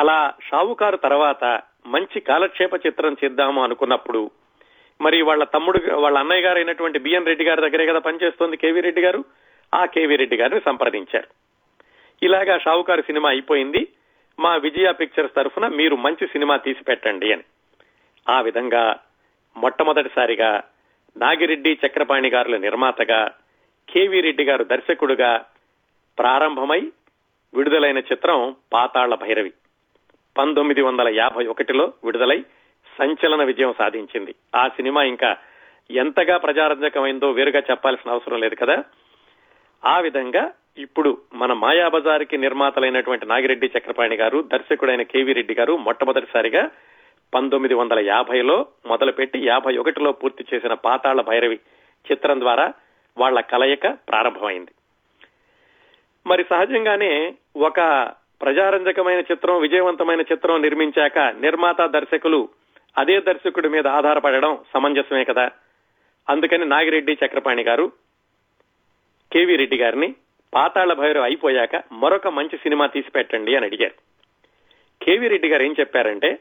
అలా 0.00 0.34
షావుకారు 0.50 0.96
తర్వాత 0.96 1.60
మంచి 1.86 2.20
కాలక్షేప 2.20 2.86
చిత్రం 2.86 3.16
చేద్దాము 3.24 3.62
అనుకున్నప్పుడు 3.62 4.30
మరి 5.00 5.22
వాళ్ళ 5.22 5.44
తమ్ముడు 5.44 5.94
వాళ్ళ 5.94 6.18
అన్నయ్య 6.18 6.42
గారు 6.42 6.58
అయినటువంటి 6.58 6.98
బిఎన్ 6.98 7.26
రెడ్డి 7.26 7.44
గారి 7.44 7.60
దగ్గరే 7.60 7.86
కదా 7.86 7.98
పనిచేస్తోంది 7.98 8.56
కేవీ 8.56 8.80
రెడ్డి 8.80 9.02
గారు? 9.02 9.24
ఆ 9.74 9.84
కేవీ 9.84 10.16
రెడ్డి 10.16 10.36
గారిని 10.36 10.60
సంప్రదించారు. 10.60 11.26
ఇలాగా 12.22 12.58
షావుకారు 12.58 13.02
సినిమా 13.02 13.28
అయిపోయింది. 13.28 13.88
మా 14.38 14.56
విజయ 14.56 14.92
పిక్చర్స్ 14.92 15.34
తరఫున 15.34 15.68
మీరు 15.68 15.96
మంచి 15.96 16.26
సినిమా 16.26 16.56
తీసి 16.56 16.84
పెట్టండి 16.84 17.32
అని. 17.32 17.42
ఆ 18.28 18.40
విధంగా 18.40 18.96
మొట్టమొదటిసారిగా 19.56 20.62
నాగిరెడ్డి 21.16 21.78
చక్రపాణి 21.86 22.30
గారుల 22.30 22.56
నిర్మాతగా 22.56 23.30
కేవీ 23.90 24.20
రెడ్డి 24.20 24.44
గారు 24.44 24.64
దర్శకుడుగా 24.64 25.44
ప్రారంభమై 26.18 26.92
విడుదలైన 27.54 27.98
చిత్రం 27.98 28.56
పాతాళ్ళ 28.72 29.14
భైరవి. 29.14 29.52
పంతొమ్మిది 30.38 30.82
వందల 30.82 31.08
యాభై 31.08 31.46
ఒకటిలో 31.46 31.92
విడుదలై 32.04 32.44
సంచలన 32.98 33.44
విజయం 33.44 33.74
సాధించింది. 33.78 34.34
ఆ 34.54 34.68
సినిమా 34.68 35.02
ఇంకా 35.02 35.36
ఎంతగా 35.90 36.36
ప్రజారంజకమైందో 36.36 37.30
వేరుగా 37.30 37.62
చెప్పాల్సిన 37.70 38.10
అవసరం 38.10 38.40
లేదు 38.40 38.54
కదా? 38.54 38.84
ఆ 39.86 39.98
విధంగా 39.98 40.52
ఇప్పుడు 40.78 41.18
మన 41.34 41.52
మాయాబజార్కి 41.52 42.38
నిర్మాతలైనటువంటి 42.38 43.26
నాగిరెడ్డి 43.26 43.70
చక్రపాణి 43.78 44.16
గారు 44.16 44.42
దర్శకుడైన 44.42 45.02
కేవీ 45.02 45.32
రెడ్డి 45.32 45.54
గారు 45.54 45.76
మొట్టమొదటిసారిగా 45.76 46.70
పంతొమ్మిది 47.34 47.74
వందల 47.74 47.98
యాభైలో 47.98 48.66
మొదలుపెట్టి 48.86 49.46
యాభై 49.46 49.76
ఒకటిలో 49.76 50.12
పూర్తి 50.12 50.44
చేసిన 50.54 50.74
పాతాళ 50.74 51.20
భైరవి 51.20 51.58
చిత్రం 52.12 52.40
ద్వారా 52.40 52.72
వాళ్ళ 53.18 53.40
కలయిక 53.40 53.88
ప్రారంభమైంది. 53.88 54.70
మరి 56.26 56.44
సహజంగానే 56.50 57.34
ఒక 57.56 58.12
ప్రజారంజకమైన 58.42 59.18
చిత్రం 59.18 59.60
విజయవంతమైన 59.60 60.20
చిత్రం 60.20 60.62
నిర్మించాక 60.62 61.18
నిర్మాత 61.18 61.80
దర్శకులు 61.86 62.48
అదే 62.98 63.20
దర్శకుడి 63.20 63.68
మీద 63.68 63.86
ఆధారపడడం 63.86 64.58
సమంజసమే 64.74 65.24
కదా? 65.24 65.50
అందుకని 66.28 66.64
నాగిరెడ్డి 66.64 67.18
చక్రపాణి 67.24 67.62
గారు 67.62 67.92
కేవీ 69.32 69.56
రెడ్డి 69.56 69.76
గారిని 69.76 70.14
పాతాళ 70.54 70.92
భైరవ్ 70.92 71.24
అయిపోయాక 71.24 71.82
మరొక 71.92 72.28
మంచి 72.28 72.56
సినిమా 72.56 72.86
తీసి 72.86 73.10
పెట్టండి 73.10 73.56
అని 73.56 73.66
అడిగారు. 73.66 73.94
కేవీ 75.04 75.28
రెడ్డి 75.28 75.48
గారు 75.48 75.62
ఏం 75.62 75.74
చెప్పారంటే 75.80 76.38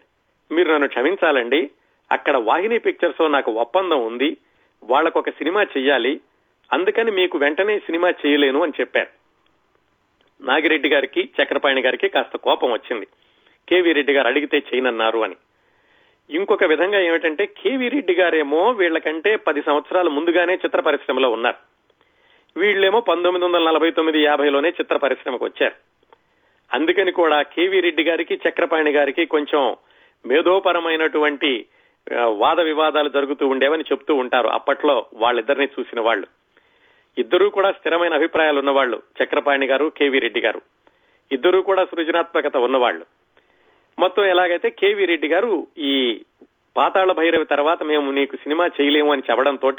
మీరు 0.51 0.71
నన్ను 0.71 0.87
క్షమించాలండి. 0.87 1.69
అక్కడ 2.11 2.37
వాహిని 2.37 2.79
పిక్చర్స్ 2.79 3.31
నాకు 3.31 3.51
ఒప్పందం 3.51 4.05
ఉంది. 4.05 4.37
వాళ్ళకు 4.83 5.19
ఒక 5.19 5.29
సినిమా 5.29 5.63
చెయ్యాలి. 5.63 6.21
అందుకని 6.73 7.11
మీకు 7.11 7.37
వెంటనే 7.37 7.79
సినిమా 7.79 8.09
చేయలేను 8.09 8.63
అని 8.63 8.71
చెప్పారు. 8.79 9.07
నాగిరెడ్డి 10.43 10.89
గారికి 10.89 11.29
చక్రపాణి 11.43 11.81
గారికి 11.81 12.07
కాస్త 12.07 12.37
కోపం 12.37 12.71
వచ్చింది. 12.71 13.07
కేవీ 13.69 13.93
రెడ్డి 13.93 14.13
గారు 14.13 14.27
అడిగితే 14.27 14.57
చేయనన్నారు 14.57 15.19
అని. 15.19 15.35
ఇంకొక 16.29 16.63
విధంగా 16.63 16.99
ఏమిటంటే 16.99 17.45
కేవీ 17.45 17.89
రెడ్డి 17.89 18.13
గారేమో 18.13 18.71
వీళ్ళకంటే 18.71 19.35
పది 19.35 19.61
సంవత్సరాల 19.61 20.07
ముందుగానే 20.07 20.53
చిత్ర 20.53 20.79
పరిశ్రమలో 20.79 21.29
ఉన్నారు. 21.29 21.55
వీళ్ళేమో 22.59 22.99
పంతొమ్మిది 23.01 23.45
వందల 23.45 23.67
నలభై 23.67 23.91
తొమ్మిది 23.91 24.23
యాభైలోనే 24.23 24.69
చిత్ర 24.69 24.97
పరిశ్రమకు 24.97 25.45
వచ్చారు. 25.45 25.75
అందుకని 26.73 27.11
కూడా 27.11 27.41
కేవీ 27.41 27.79
రెడ్డి 27.79 28.03
గారికి 28.03 28.39
చక్రపాణి 28.47 28.91
గారికి 28.91 29.25
కొంచెం 29.25 29.77
మేధోపరమైనటువంటి 30.25 31.65
వాద 32.27 32.59
వివాదాలు 32.59 33.09
జరుగుతూ 33.09 33.47
ఉండేవని 33.47 33.83
చెప్తూ 33.91 34.15
ఉంటారు. 34.15 34.47
అప్పట్లో 34.47 35.05
వాళ్ళిద్దరిని 35.13 35.67
చూసిన 35.79 36.01
వాళ్ళు. 36.01 36.27
ఇద్దరూ 37.17 37.49
కూడా 37.49 37.71
స్థిరమైన 37.71 38.13
అభిప్రాయాలు 38.13 38.59
ఉన్నవాళ్ళు 38.59 39.01
చక్రపాణి 39.23 39.67
గారు 39.67 39.91
కేవీ 39.97 40.19
రెడ్డి 40.19 40.41
గారు. 40.41 40.61
ఇద్దరూ 41.31 41.61
కూడా 41.61 41.85
సృజనాత్మకత 41.85 42.57
ఉన్నవాళ్ళు 42.57 43.05
మొత్తం 43.99 44.25
ఎలాగైతే 44.25 44.69
కేవీ 44.69 45.05
రెడ్డి 45.05 45.27
గారు 45.27 45.67
ఈ 45.77 46.21
పాతాళ 46.77 47.11
భైరవి 47.11 47.45
తర్వాత 47.45 47.83
మేము 47.83 48.11
నీకు 48.11 48.35
సినిమా 48.35 48.67
చేయలేము 48.67 49.11
అని 49.11 49.23
చెప్పడంతో 49.29 49.71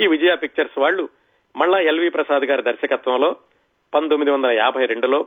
ఈ 0.00 0.06
విజయ 0.06 0.36
పిక్చర్స్ 0.36 0.78
వాళ్ళు 0.78 1.08
మళ్ళా 1.56 1.78
ఎల్వి 1.80 2.10
ప్రసాద్ 2.10 2.44
గారి 2.44 2.62
దర్శకత్వంలో 2.62 3.36
పంతొమ్మిది 3.94 4.30
వందల 4.30 4.50
యాభై 4.50 4.86
రెండులో 4.86 5.26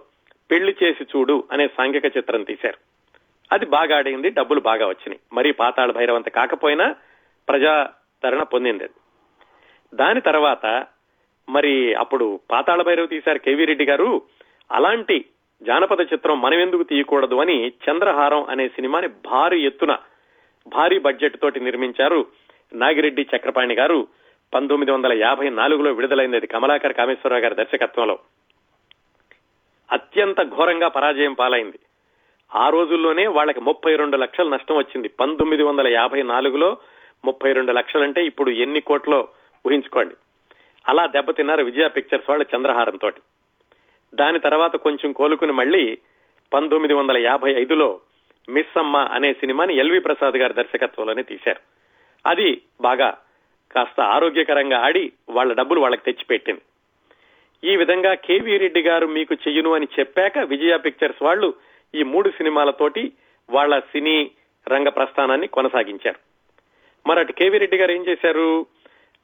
పెళ్ళి 0.51 0.75
చేసి 0.83 1.03
చూడు 1.03 1.43
అనే 1.51 1.67
సాంఘిక 1.67 2.17
చిత్రం 2.17 2.43
తీశారు. 2.43 2.77
అది 3.51 3.65
బాగా 3.65 3.97
ఆడింది 3.97 4.29
డబ్బులు 4.29 4.59
బాగా 4.59 4.87
వచ్చినాయి. 4.87 5.19
మరీ 5.33 5.51
పాతాళ 5.51 5.91
భైరవంత 5.91 6.29
కాకపోయినా 6.29 6.95
ప్రజాదరణ 7.47 8.43
పొందింది 8.43 8.89
దాని 9.93 10.21
తర్వాత 10.21 10.85
మరి 11.49 11.93
అప్పుడు 11.95 12.39
పాతాళ 12.51 12.81
భైరవ్ 12.81 13.09
తీశారు 13.09 13.37
కేవీ 13.37 13.65
రెడ్డి 13.65 13.85
గారు. 13.85 14.21
అలాంటి 14.71 15.25
జానపద 15.63 16.01
చిత్రం 16.01 16.41
మనమెందుకు 16.41 16.83
తీయకూడదు 16.83 17.35
అని 17.35 17.67
చంద్రహారం 17.67 18.43
అనే 18.43 18.67
సినిమాని 18.67 19.07
భారీ 19.07 19.65
ఎత్తున 19.65 19.97
భారీ 20.67 20.99
బడ్జెట్ 20.99 21.41
తోటి 21.41 21.59
నిర్మించారు 21.59 22.25
నాగిరెడ్డి 22.73 23.27
చక్రపాణి 23.35 23.75
గారు. 23.75 24.07
పంతొమ్మిది 24.53 24.91
వందల 24.91 25.13
యాభై 25.13 25.49
నాలుగులో 25.49 25.91
విడుదలైంది 25.91 26.47
కమలాకర్ 26.47 26.93
కామేశ్వరరావు 26.93 27.41
గారి 27.41 27.55
దర్శకత్వంలో. 27.55 28.19
అత్యంత 29.91 30.41
ఘోరంగా 30.41 30.87
పరాజయం 30.87 31.33
పాలైంది. 31.33 31.79
ఆ 32.55 32.69
రోజుల్లోనే 32.69 33.27
వాళ్ళకి 33.27 33.59
ముప్పై 33.59 33.95
రెండు 33.95 34.17
లక్షల 34.17 34.49
నష్టం 34.49 34.75
వచ్చింది. 34.75 35.07
పంతొమ్మిది 35.07 35.63
వందల 35.63 35.87
యాభై 35.87 36.21
నాలుగులో 36.21 36.77
ముప్పై 37.25 37.53
రెండు 37.53 37.71
లక్షలంటే 37.71 38.25
ఇప్పుడు 38.25 38.49
ఎన్ని 38.49 38.81
కోట్లో 38.81 39.27
ఊహించుకోండి. 39.67 40.15
అలా 40.87 41.05
దెబ్బతిన్నారు 41.05 41.63
విజయ 41.63 41.87
పిక్చర్స్ 41.87 42.29
వాళ్ళు 42.29 42.45
చంద్రహారం 42.55 42.95
తోటి 42.95 43.21
దాని 44.15 44.39
తర్వాత 44.39 44.75
కొంచెం 44.75 45.11
కోలుకుని 45.11 45.51
మళ్ళీ 45.51 45.97
పంతొమ్మిది 46.53 46.93
వందల 46.93 47.17
యాభై 47.17 47.51
ఐదులో 47.51 47.99
మిస్ 48.49 48.77
అమ్మ 48.77 48.97
అనే 48.97 49.33
సినిమాని 49.33 49.75
ఎల్వి 49.75 49.99
ప్రసాద్ 49.99 50.37
గారి 50.37 50.53
దర్శకత్వంలోనే 50.53 51.23
తీశారు. 51.23 51.59
అది 52.25 52.61
బాగా 52.81 53.17
కాస్త 53.71 54.01
ఆరోగ్యకరంగా 54.01 54.79
ఆడి 54.79 55.11
వాళ్ళ 55.29 55.53
డబ్బులు 55.53 55.81
వాళ్ళకి 55.81 56.01
తెచ్చిపెట్టింది. 56.01 56.61
ఈ 57.63 57.75
విధంగా 57.75 58.13
కేవీ 58.13 58.57
రెడ్డి 58.57 58.81
గారు 58.81 59.07
మీకు 59.07 59.33
చెయ్యను 59.33 59.73
అని 59.73 59.87
చెప్పాక 59.99 60.37
విజయ 60.37 60.77
పిక్చర్స్ 60.77 61.23
వాళ్ళు 61.23 61.53
ఈ 61.95 62.03
మూడు 62.03 62.29
సినిమాలతోటి 62.29 63.11
వాళ్ళ 63.49 63.79
సినీ 63.79 64.31
రంగ 64.67 64.89
ప్రస్థానాన్ని 64.89 65.47
కొనసాగించారు. 65.47 66.19
మరటి 67.07 67.33
కేవీ 67.33 67.57
రెడ్డి 67.57 67.77
గారు 67.77 67.91
ఏం 67.91 68.07
చేశారు? 68.07 68.65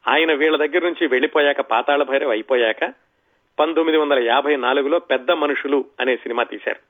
ఆయన 0.08 0.32
వీళ్ళ 0.32 0.56
దగ్గర 0.56 0.84
నుంచి 0.84 1.06
వెళ్ళిపోయాక 1.06 1.60
పాతాళ 1.60 2.02
భైరవ్ 2.02 2.30
అయిపోయాక 2.30 3.05
పంతొమ్మిది 3.58 3.98
వందల 3.98 4.18
యాభై 4.18 4.56
నాలుగులో 4.56 4.98
పెద్ద 4.98 5.30
మనుషులు 5.30 5.84
అనే 6.00 6.16
సినిమా 6.16 6.42
తీశారు. 6.42 6.80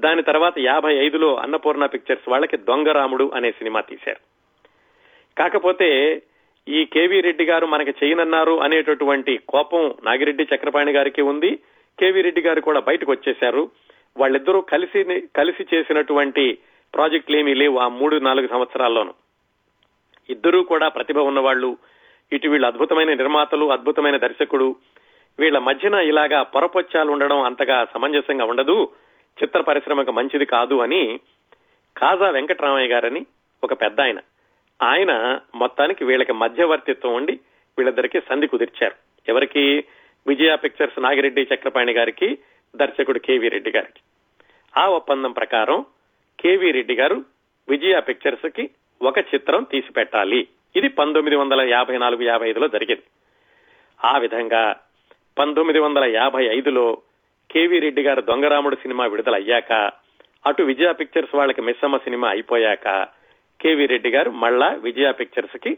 దాని 0.00 0.22
తర్వాత 0.22 0.54
యాభై 0.58 0.94
ఐదులో 0.94 1.36
అన్నపూర్ణ 1.36 1.86
పిక్చర్స్ 1.86 2.28
వాళ్ళకి 2.28 2.56
దొంగరాముడు 2.56 3.30
అనే 3.34 3.50
సినిమా 3.50 3.80
తీశారు. 3.80 4.20
కాకపోతే 5.38 6.22
ఈ 6.68 6.84
కేవీ 6.84 7.20
రెడ్డి 7.20 7.44
గారు 7.44 7.66
మనకి 7.66 8.04
చేయనన్నారు 8.04 8.62
అనేటటువంటి 8.62 9.40
కోపం 9.48 9.94
నాగిరెడ్డి 10.02 10.46
చక్రపాణి 10.54 10.92
గారికి 10.92 11.22
ఉంది. 11.22 11.56
కేవీ 12.00 12.20
రెడ్డి 12.20 12.40
గారు 12.40 12.60
కూడా 12.60 12.80
బయటకు 12.80 13.10
వచ్చేశారు. 13.10 13.70
వాళ్ళిద్దరూ 14.16 14.60
కలిసి 14.60 15.20
కలిసి 15.36 15.76
చేసినటువంటి 15.76 16.58
ప్రాజెక్టులు 16.94 17.36
ఏమీ 17.36 17.54
లేవు 17.54 17.78
ఆ 17.78 17.88
మూడు 17.88 18.16
నాలుగు 18.16 18.48
సంవత్సరాల్లోనూ. 18.48 19.14
ఇద్దరూ 20.30 20.62
కూడా 20.62 20.88
ప్రతిభ 20.88 21.18
ఉన్నవాళ్ళు 21.18 21.76
ఇటు 22.32 22.48
వీళ్ళు 22.48 22.66
అద్భుతమైన 22.66 23.14
నిర్మాతలు 23.14 23.72
అద్భుతమైన 23.72 24.16
దర్శకుడు 24.16 24.76
వీళ్ళ 25.40 25.58
మధ్యన 25.58 25.94
ఇలాగా 25.94 26.42
పొరపొచ్చాలు 26.42 27.10
ఉండడం 27.10 27.40
అంతగా 27.40 27.86
సమంజసంగా 27.94 28.44
ఉండదు. 28.44 28.92
చిత్ర 29.42 29.60
పరిశ్రమకు 29.60 30.12
మంచిది 30.12 30.44
కాదు 30.44 30.74
అని 30.74 31.20
కాజా 31.96 32.30
వెంకటరామయ్య 32.30 32.88
గారని 32.88 33.26
ఒక 33.64 33.72
పెద్ద 33.72 34.00
ఆయన. 34.00 34.18
ఆయన 34.82 35.40
మొత్తానికి 35.54 36.04
వీళ్ళకి 36.04 36.32
మధ్యవర్తిత్వం 36.32 37.14
ఉండి 37.14 37.32
వీళ్ళిద్దరికి 37.78 38.20
సంధి 38.20 38.46
కుదిర్చారు. 38.46 38.94
ఎవరికి? 39.28 39.84
విజయ 40.26 40.56
పిక్చర్స్ 40.56 41.02
నాగిరెడ్డి 41.02 41.48
చక్రపాణి 41.54 41.92
గారికి 41.92 42.38
దర్శకుడు 42.76 43.18
కేవీ 43.18 43.48
రెడ్డి 43.48 43.70
గారికి. 43.70 44.00
ఆ 44.76 44.86
ఒప్పందం 44.86 45.32
ప్రకారం 45.32 45.84
కేవీ 46.40 46.70
రెడ్డి 46.70 46.94
గారు 46.94 47.24
విజయ 47.68 48.00
పిక్చర్స్కి 48.00 48.70
ఒక 49.02 49.18
చిత్రం 49.18 49.62
తీసి 49.62 49.92
పెట్టాలి 49.92 50.48
ఇది 50.76 50.88
పంతొమ్మిది 50.88 51.36
వందల 51.36 51.60
యాభై 51.60 51.98
నాలుగు 51.98 52.22
యాభై 52.22 52.50
ఐదులో 52.50 52.68
జరిగింది. 52.68 53.02
ఆ 54.04 54.18
విధంగా 54.18 54.76
పంతొమ్మిది 55.36 55.78
వందల 55.78 56.04
యాభై 56.04 56.42
ఐదులో 56.56 56.84
కేవీ 57.50 57.78
రెడ్డి 57.78 58.02
గారు 58.02 58.20
దొంగరాముడు 58.20 58.76
సినిమా 58.76 59.04
విడుదలయ్యాక 59.06 59.72
అటు 60.48 60.62
విజయ 60.62 60.92
పిక్చర్స్ 60.92 61.34
వాళ్ళకి 61.34 61.62
మిస్సమ్మ 61.62 61.96
సినిమా 61.96 62.28
అయిపోయాక 62.28 62.86
కేవీ 63.60 63.86
రెడ్డి 63.86 64.10
గారు 64.10 64.30
మళ్ళా 64.30 64.68
విజయ 64.86 65.12
పిక్చర్స్కి 65.12 65.72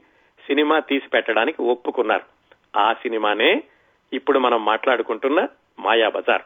సినిమా 0.46 0.80
తీసి 0.80 1.08
పెట్టడానికి 1.08 1.62
ఒప్పుకున్నారు. 1.62 2.24
ఆ 2.76 2.92
సినిమానే 2.92 3.62
ఇప్పుడు 4.12 4.38
మనం 4.38 4.64
మాట్లాడుకుంటున్న 4.64 5.48
మాయాబజార్ 5.78 6.44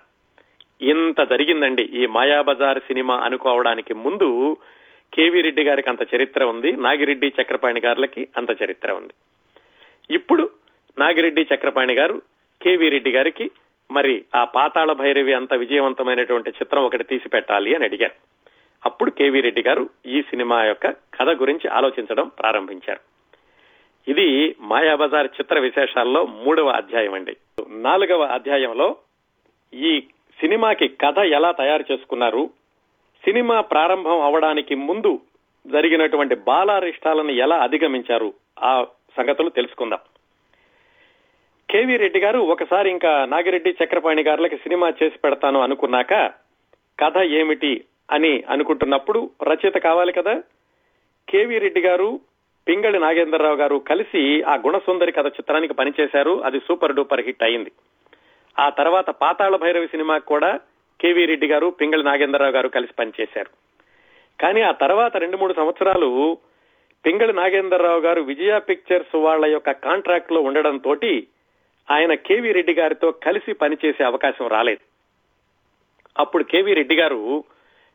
ఇంత 0.81 1.21
జరిగిందండి 1.31 1.83
ఈ 1.83 2.07
మాయాబజార్ 2.07 2.79
సినిమా 2.79 3.15
అనుకోవడానికి 3.17 3.95
ముందు 3.95 4.59
కేవీ 5.13 5.41
రెడ్డి 5.41 5.63
గారికి 5.65 5.89
అంత 5.91 6.03
చరిత్ర 6.15 6.45
ఉంది 6.45 6.73
నాగిరెడ్డి 6.73 7.29
చక్రపాణి 7.39 7.81
గారులకి 7.81 8.29
అంత 8.37 8.51
చరిత్ర 8.63 8.93
ఉంది. 8.93 9.15
ఇప్పుడు 10.11 10.51
నాగిరెడ్డి 10.99 11.43
చక్రపాణి 11.43 11.95
గారు 11.95 12.23
కేవీ 12.63 12.89
రెడ్డి 12.89 13.11
గారికి 13.11 13.51
మరి 13.91 14.25
ఆ 14.35 14.45
పాతాళ 14.45 14.93
భైరవి 14.93 15.33
అంత 15.33 15.55
విజయవంతమైనటువంటి 15.55 16.51
చిత్రం 16.51 16.85
ఒకటి 16.85 17.05
తీసి 17.05 17.29
పెట్టాలి 17.29 17.75
అని 17.75 17.85
అడిగారు. 17.85 18.13
అప్పుడు 18.87 19.11
కేవీ 19.11 19.41
రెడ్డి 19.41 19.63
గారు 19.63 19.91
ఈ 20.07 20.23
సినిమా 20.23 20.65
యొక్క 20.65 20.87
కథ 20.91 21.29
గురించి 21.29 21.69
ఆలోచించడం 21.69 22.29
ప్రారంభించారు. 22.29 23.01
ఇది 24.09 24.57
మాయాబజార్ 24.61 25.27
చిత్ర 25.27 25.59
విశేషాల్లో 25.59 26.25
మూడవ 26.25 26.69
అధ్యాయం 26.69 27.15
అండి. 27.15 27.37
నాలుగవ 27.69 28.23
అధ్యాయంలో 28.23 28.97
ఈ 29.75 30.01
సినిమాకి 30.41 30.89
కథ 30.89 31.19
ఎలా 31.19 31.53
తయారు 31.53 31.85
చేసుకున్నారు 31.93 32.51
సినిమా 33.25 33.61
ప్రారంభం 33.61 34.21
అవడానికి 34.21 34.75
ముందు 34.75 35.21
జరిగినటువంటి 35.67 36.35
బాలారిష్టాలను 36.35 37.31
ఎలా 37.31 37.57
అధిగమించారు 37.57 38.35
ఆ 38.63 38.87
సంగతులు 39.17 39.49
తెలుసుకుందాం. 39.49 39.99
కేవీ 41.71 41.97
రెడ్డి 41.97 42.21
గారు 42.21 42.39
ఒకసారి 42.39 42.91
ఇంకా 42.91 43.27
నాగిరెడ్డి 43.27 43.77
చక్రపాణి 43.85 44.23
గారులకి 44.23 44.57
సినిమా 44.57 44.93
చేసి 45.03 45.19
పెడతాను 45.19 45.61
అనుకున్నాక 45.61 46.15
కథ 47.01 47.19
ఏమిటి 47.19 47.85
అని 48.11 48.45
అనుకుంటున్నప్పుడు 48.49 49.31
రచయిత 49.43 49.75
కావాలి 49.75 50.13
కదా? 50.13 50.43
కేవీ 51.29 51.59
రెడ్డి 51.59 51.81
గారు 51.81 52.21
పింగళి 52.69 52.99
నాగేంద్రరావు 52.99 53.57
గారు 53.57 53.77
కలిసి 53.77 54.43
ఆ 54.43 54.55
గుణసుందరి 54.55 55.13
కథ 55.13 55.27
చిత్రానికి 55.27 55.75
పనిచేశారు. 55.75 56.45
అది 56.45 56.59
సూపర్ 56.59 56.95
డూపర్ 56.95 57.21
హిట్ 57.21 57.43
అయింది. 57.43 57.73
ఆ 58.59 58.69
తర్వాత 58.69 59.11
పాతాళ 59.11 59.57
భైరవి 59.57 59.87
సినిమాకి 59.87 60.27
కూడా 60.27 60.61
కేవీ 61.01 61.25
రెడ్డి 61.25 61.47
గారు 61.47 61.71
పింగళి 61.71 62.03
నాగేంద్రరావు 62.03 62.53
గారు 62.53 62.69
కలిసి 62.69 62.93
పనిచేశారు. 62.99 63.51
కానీ 64.43 64.61
ఆ 64.63 64.71
తర్వాత 64.71 65.17
రెండు 65.17 65.37
మూడు 65.37 65.53
సంవత్సరాలు 65.53 66.39
పింగళి 67.07 67.33
నాగేంద్రరావు 67.33 68.01
గారు 68.01 68.21
విజయ 68.21 68.59
పిక్చర్స్ 68.59 69.17
వాళ్ళ 69.17 69.47
యొక్క 69.47 69.71
కాంట్రాక్ట్లో 69.71 70.41
ఉండడంతో 70.41 70.97
ఆయన 71.91 72.15
కేవీ 72.15 72.53
రెడ్డి 72.53 72.75
గారితో 72.75 73.11
కలిసి 73.11 73.53
పనిచేసే 73.53 74.05
అవకాశం 74.05 74.47
రాలేదు. 74.47 74.97
అప్పుడు 76.19 76.45
కేవీ 76.45 76.75
రెడ్డి 76.75 76.97
గారు 76.97 77.45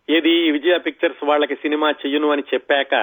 ఏది 0.09 0.51
విజయ 0.51 0.77
పిక్చర్స్ 0.77 1.23
వాళ్ళకి 1.23 1.55
సినిమా 1.55 1.91
చెయ్యను 1.91 2.31
అని 2.31 2.43
చెప్పాక 2.53 2.93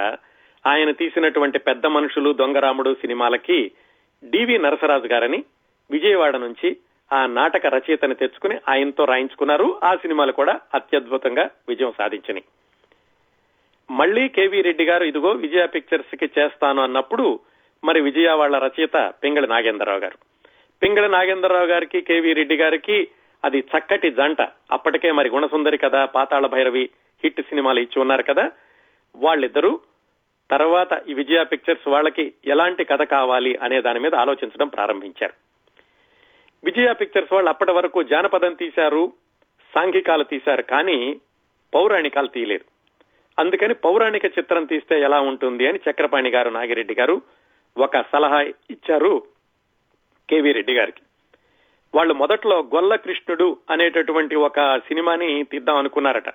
ఆయన 0.67 0.91
తీసినటువంటి 0.91 1.59
పెద్ద 1.59 1.87
మనుషులు 1.87 2.33
దొంగరాముడు 2.33 2.95
సినిమాలకి 2.95 3.71
డివి 4.25 4.59
నరసరాజు 4.59 5.07
గారని 5.07 5.45
విజయవాడ 5.91 6.37
నుంచి 6.37 6.77
ఆ 7.13 7.27
నాటక 7.27 7.67
రచయితని 7.67 8.15
తెచ్చుకుని 8.15 8.59
ఆయనతో 8.69 9.05
రాయించుకున్నారు. 9.05 9.81
ఆ 9.85 9.95
సినిమాలు 9.95 10.33
కూడా 10.33 10.61
అత్యద్భుతంగా 10.75 11.51
విజయం 11.69 11.93
సాధించినాయి. 11.99 12.45
మళ్ళీ 13.91 14.29
కేవీ 14.29 14.63
రెడ్డి 14.63 14.85
గారు 14.85 15.05
ఇదిగో 15.05 15.31
విజయ 15.31 15.67
పిక్చర్స్కి 15.67 16.41
చేస్తాను 16.41 16.83
అన్నప్పుడు 16.83 17.41
మరి 17.85 18.01
విజయ 18.01 18.27
రచయిత 18.59 19.15
పింగళి 19.25 19.47
నాగేంద్రరావు 19.47 19.99
గారు. 19.99 20.28
పింగళ 20.83 21.07
నాగేంద్రరావు 21.07 21.67
గారికి 21.67 22.01
కేవీ 22.01 22.33
రెడ్డి 22.33 22.57
గారికి 22.57 23.09
అది 23.45 23.59
చక్కటి 23.59 24.11
జంట. 24.11 24.43
అప్పటికే 24.73 25.13
మరి 25.13 25.29
గుణసుందరి 25.29 25.79
కదా 25.79 26.05
పాతాళ 26.05 26.47
భైరవి 26.47 26.91
హిట్ 27.25 27.41
సినిమాలు 27.41 27.81
ఇచ్చి 27.81 28.01
ఉన్నారు 28.01 28.23
కదా. 28.23 28.51
వాళ్ళిద్దరూ 29.17 29.81
తర్వాత 30.51 31.03
ఈ 31.09 31.15
విజయ 31.15 31.45
పిక్చర్స్ 31.45 31.89
వాళ్ళకి 31.89 32.33
ఎలాంటి 32.45 32.85
కథ 32.85 33.03
కావాలి 33.03 33.57
అనే 33.57 33.81
దాని 33.81 34.01
మీద 34.01 34.15
ఆలోచించడం 34.15 34.69
ప్రారంభించారు. 34.69 35.33
విజయ 36.65 36.93
పిక్చర్స్ 36.93 37.33
వాళ్ళు 37.33 37.49
అప్పటి 37.49 37.73
వరకు 37.73 38.03
జానపదం 38.03 38.55
తీశారు 38.55 39.13
సాంఘికాలు 39.75 40.25
తీశారు 40.25 40.63
కానీ 40.63 41.21
పౌరాణికాలు 41.75 42.27
తీయలేదు. 42.27 42.65
అందుకని 43.39 43.75
పౌరాణిక 43.75 44.25
చిత్రం 44.25 44.65
తీస్తే 44.65 45.01
ఎలా 45.01 45.21
ఉంటుంది 45.21 45.69
అని 45.69 45.81
చక్రపాణి 45.91 46.31
గారు 46.31 46.51
నాగిరెడ్డి 46.51 46.95
గారు 46.95 47.23
ఒక 47.79 48.01
సలహా 48.01 48.41
ఇచ్చారు. 48.43 49.38
కేవీ 50.31 50.53
రెడ్డి 50.53 50.75
గారికి. 50.75 51.01
వాళ్ళు 51.95 52.15
మొదట్లో 52.15 52.61
గొల్ల 52.75 52.97
కృష్ణుడు 52.97 53.57
అనేటటువంటి 53.71 54.37
ఒక 54.37 54.79
సినిమాని 54.79 55.43
తీద్దాం 55.43 55.77
అనుకున్నారట. 55.77 56.29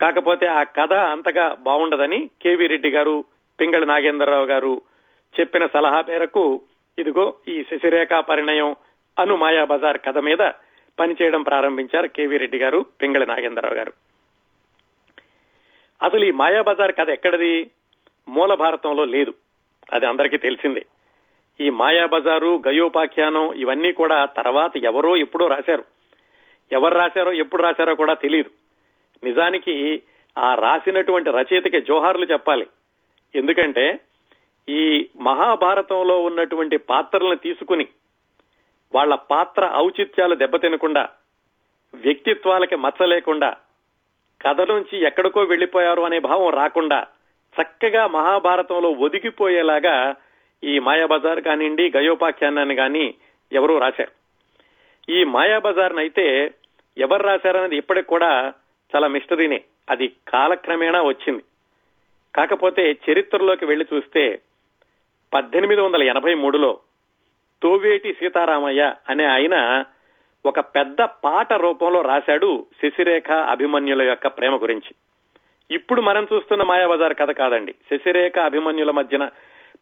కాకపోతే 0.00 0.46
ఆ 0.46 0.62
కథ 0.62 0.92
అంతగా 0.92 1.54
బాగుండదని 1.54 2.30
కేవీ 2.42 2.66
రెడ్డి 2.66 2.90
గారు 2.90 3.24
పింగళి 3.60 3.86
నాగేంద్రరావు 3.86 4.44
గారు 4.44 4.82
చెప్పిన 5.40 5.66
సలహా 5.66 6.04
మేరకు 6.08 6.62
ఇదిగో 6.98 7.34
ఈ 7.48 7.64
శశిరేఖ 7.70 8.08
పరిణయం 8.08 8.76
అను 9.18 9.36
మాయా 9.36 9.64
బజార్ 9.64 9.98
కథ 9.98 10.18
మీద 10.18 10.50
పనిచేయడం 11.00 11.42
ప్రారంభించారు 11.42 12.06
కేవీ 12.06 12.36
రెడ్డి 12.36 12.58
గారు 12.58 12.86
పింగళ 13.02 13.24
నాగేంద్రరావు 13.24 13.74
గారు. 13.74 13.92
అసలు 16.02 16.24
ఈ 16.24 16.30
మాయాబజార్ 16.30 16.92
కథ 16.92 17.08
ఎక్కడిది? 17.08 17.70
మూల 18.28 18.54
భారతంలో 18.54 19.04
లేదు. 19.04 19.34
అది 19.92 20.06
అందరికీ 20.06 20.36
తెలిసిందే. 20.36 20.86
ఈ 21.60 21.70
మాయాబజారు 21.70 22.62
గయోపాఖ్యానం 22.68 23.52
ఇవన్నీ 23.52 23.92
కూడా 23.92 24.24
తర్వాత 24.24 24.76
ఎవరో 24.76 25.16
ఎప్పుడో 25.16 25.46
రాశారు. 25.46 25.84
ఎవరు 26.72 26.94
రాశారో 26.94 27.32
ఎప్పుడు 27.32 27.62
రాశారో 27.62 27.94
కూడా 27.94 28.14
తెలియదు 28.14 28.50
నిజానికి 29.24 30.02
ఆ 30.38 30.54
రాసినటువంటి 30.54 31.30
రచయితకి 31.30 31.80
జోహార్లు 31.80 32.26
చెప్పాలి. 32.26 32.66
ఎందుకంటే 33.34 34.00
ఈ 34.68 35.08
మహాభారతంలో 35.20 36.22
ఉన్నటువంటి 36.22 36.76
పాత్రలను 36.76 37.36
తీసుకుని 37.36 37.88
వాళ్ళ 38.94 39.14
పాత్ర 39.14 39.70
ఔచిత్యాలు 39.76 40.34
దెబ్బతినకుండా 40.34 41.08
వ్యక్తిత్వాలకి 41.94 42.76
మచ్చ 42.76 43.06
లేకుండా 43.06 43.56
కథ 44.46 44.60
నుంచి 44.60 45.06
ఎక్కడికో 45.06 45.40
వెళ్ళిపోయారు 45.40 46.02
అనే 46.02 46.18
భావం 46.18 46.50
రాకుండా 46.50 47.06
చక్కగా 47.56 48.06
మహాభారతంలో 48.06 48.90
ఒదిగిపోయేలాగా 48.90 50.14
ఈ 50.64 50.78
మాయాబజార్ 50.78 51.40
కానివ్వండి 51.40 51.92
గయోపాఖ్యానాన్ని 51.96 52.74
కానీ 52.74 53.14
ఎవరూ 53.52 53.78
రాశారు. 53.78 54.10
ఈ 55.12 55.24
మాయాబజార్ 55.24 55.92
అయితే 55.92 56.50
ఎవరు 56.98 57.22
రాశారనేది 57.22 57.76
ఇప్పటికి 57.76 58.06
కూడా 58.06 58.52
చాలా 58.96 59.06
మిస్టరీనే. 59.06 59.62
అది 59.90 60.08
కాలక్రమేణా 60.08 61.02
వచ్చింది. 61.02 61.42
కాకపోతే 62.34 62.96
చరిత్రలోకి 63.10 63.64
వెళ్ళి 63.64 63.86
చూస్తే 63.94 64.40
పద్దెనిమిది 65.34 65.80
వందల 65.80 66.02
ఎనభై 66.02 66.34
మూడులో 66.34 66.78
తోవేటి 67.62 68.12
సీతారామయ్య 68.12 68.94
అనే 69.08 69.24
ఆయన 69.24 69.84
ఒక 70.46 70.60
పెద్ద 70.60 71.02
పాట 71.02 71.52
రూపంలో 71.52 72.02
రాశాడు 72.02 72.66
శశిరేఖ 72.82 73.30
అభిమన్యుల 73.30 74.02
యొక్క 74.02 74.26
ప్రేమ 74.26 74.62
గురించి. 74.62 74.94
ఇప్పుడు 75.74 76.00
మనం 76.00 76.26
చూస్తున్న 76.32 76.62
మాయాబజార్ 76.62 77.14
కథ 77.14 77.30
కాదండి. 77.30 77.74
శశిరేఖ 77.90 78.38
అభిమన్యుల 78.38 78.90
మధ్యన 78.90 79.30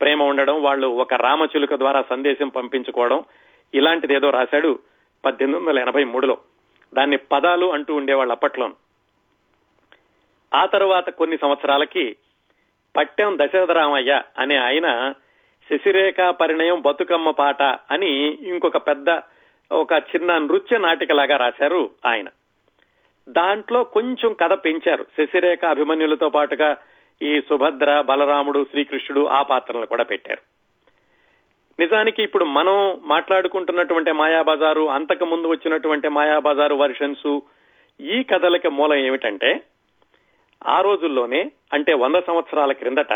ప్రేమ 0.01 0.23
ఉండడం 0.23 0.63
వాళ్ళు 0.63 0.87
ఒక 0.87 1.15
రామచిలుక 1.15 1.75
ద్వారా 1.75 2.05
సందేశం 2.11 2.49
పంపించుకోవడం 2.49 3.25
ఇలాంటిది 3.75 4.15
ఏదో 4.15 4.31
రాశాడు 4.31 4.79
పద్దెనిమిది 5.25 5.65
వందల 5.65 5.79
ఎనభై 5.79 6.05
మూడులో. 6.05 6.39
దాన్ని 6.95 7.17
పదాలు 7.17 7.73
అంటూ 7.73 7.95
ఉండేవాళ్ళు 7.95 8.33
అప్పట్లో. 8.33 8.71
ఆ 10.55 10.67
తర్వాత 10.67 11.11
కొన్ని 11.11 11.39
సంవత్సరాలకి 11.43 12.17
పట్టెం 12.97 13.39
దశరథరామయ్య 13.39 14.23
అనే 14.39 14.57
ఆయన 14.57 15.15
శశిరేఖ 15.71 16.17
పరిణయం 16.21 16.81
బతుకమ్మ 16.81 17.31
పాట 17.31 17.63
అని 17.63 18.11
ఇంకొక 18.27 18.77
పెద్ద 18.77 19.21
ఒక 19.73 19.93
చిన్న 19.93 20.39
నృత్య 20.39 20.79
నాటికలాగా 20.79 21.37
రాశారు 21.37 21.91
ఆయన. 22.07 22.29
దాంట్లో 23.29 23.85
కొంచెం 23.85 24.33
కథ 24.33 24.53
పెంచారు. 24.53 25.05
శశిరేఖ 25.05 25.65
అభిమన్యులతో 25.65 26.29
పాటుగా 26.29 26.77
ఈ 27.22 27.40
సుభద్ర 27.40 28.00
బలరాముడు 28.00 28.66
శ్రీకృష్ణుడు 28.70 29.27
ఆ 29.27 29.42
పాత్రలను 29.42 29.87
కూడా 29.87 30.05
పెట్టారు. 30.05 30.40
నిజానికి 31.79 32.22
ఇప్పుడు 32.22 32.44
మనం 32.44 33.00
మాట్లాడుకుంటున్నటువంటి 33.05 34.12
మాయాబజారు 34.12 34.88
అంతకు 34.90 35.24
ముందు 35.24 35.48
వచ్చినటువంటి 35.48 36.09
మాయాబజారు 36.09 36.74
వర్షన్స్ 36.74 37.40
ఈ 38.00 38.22
కథలకి 38.22 38.68
మూలం 38.68 38.98
ఏమిటంటే 38.98 39.61
ఆ 40.66 40.81
రోజుల్లోనే 40.81 41.53
అంటే 41.72 41.94
వంద 41.94 42.16
సంవత్సరాల 42.27 42.72
క్రిందట 42.72 43.12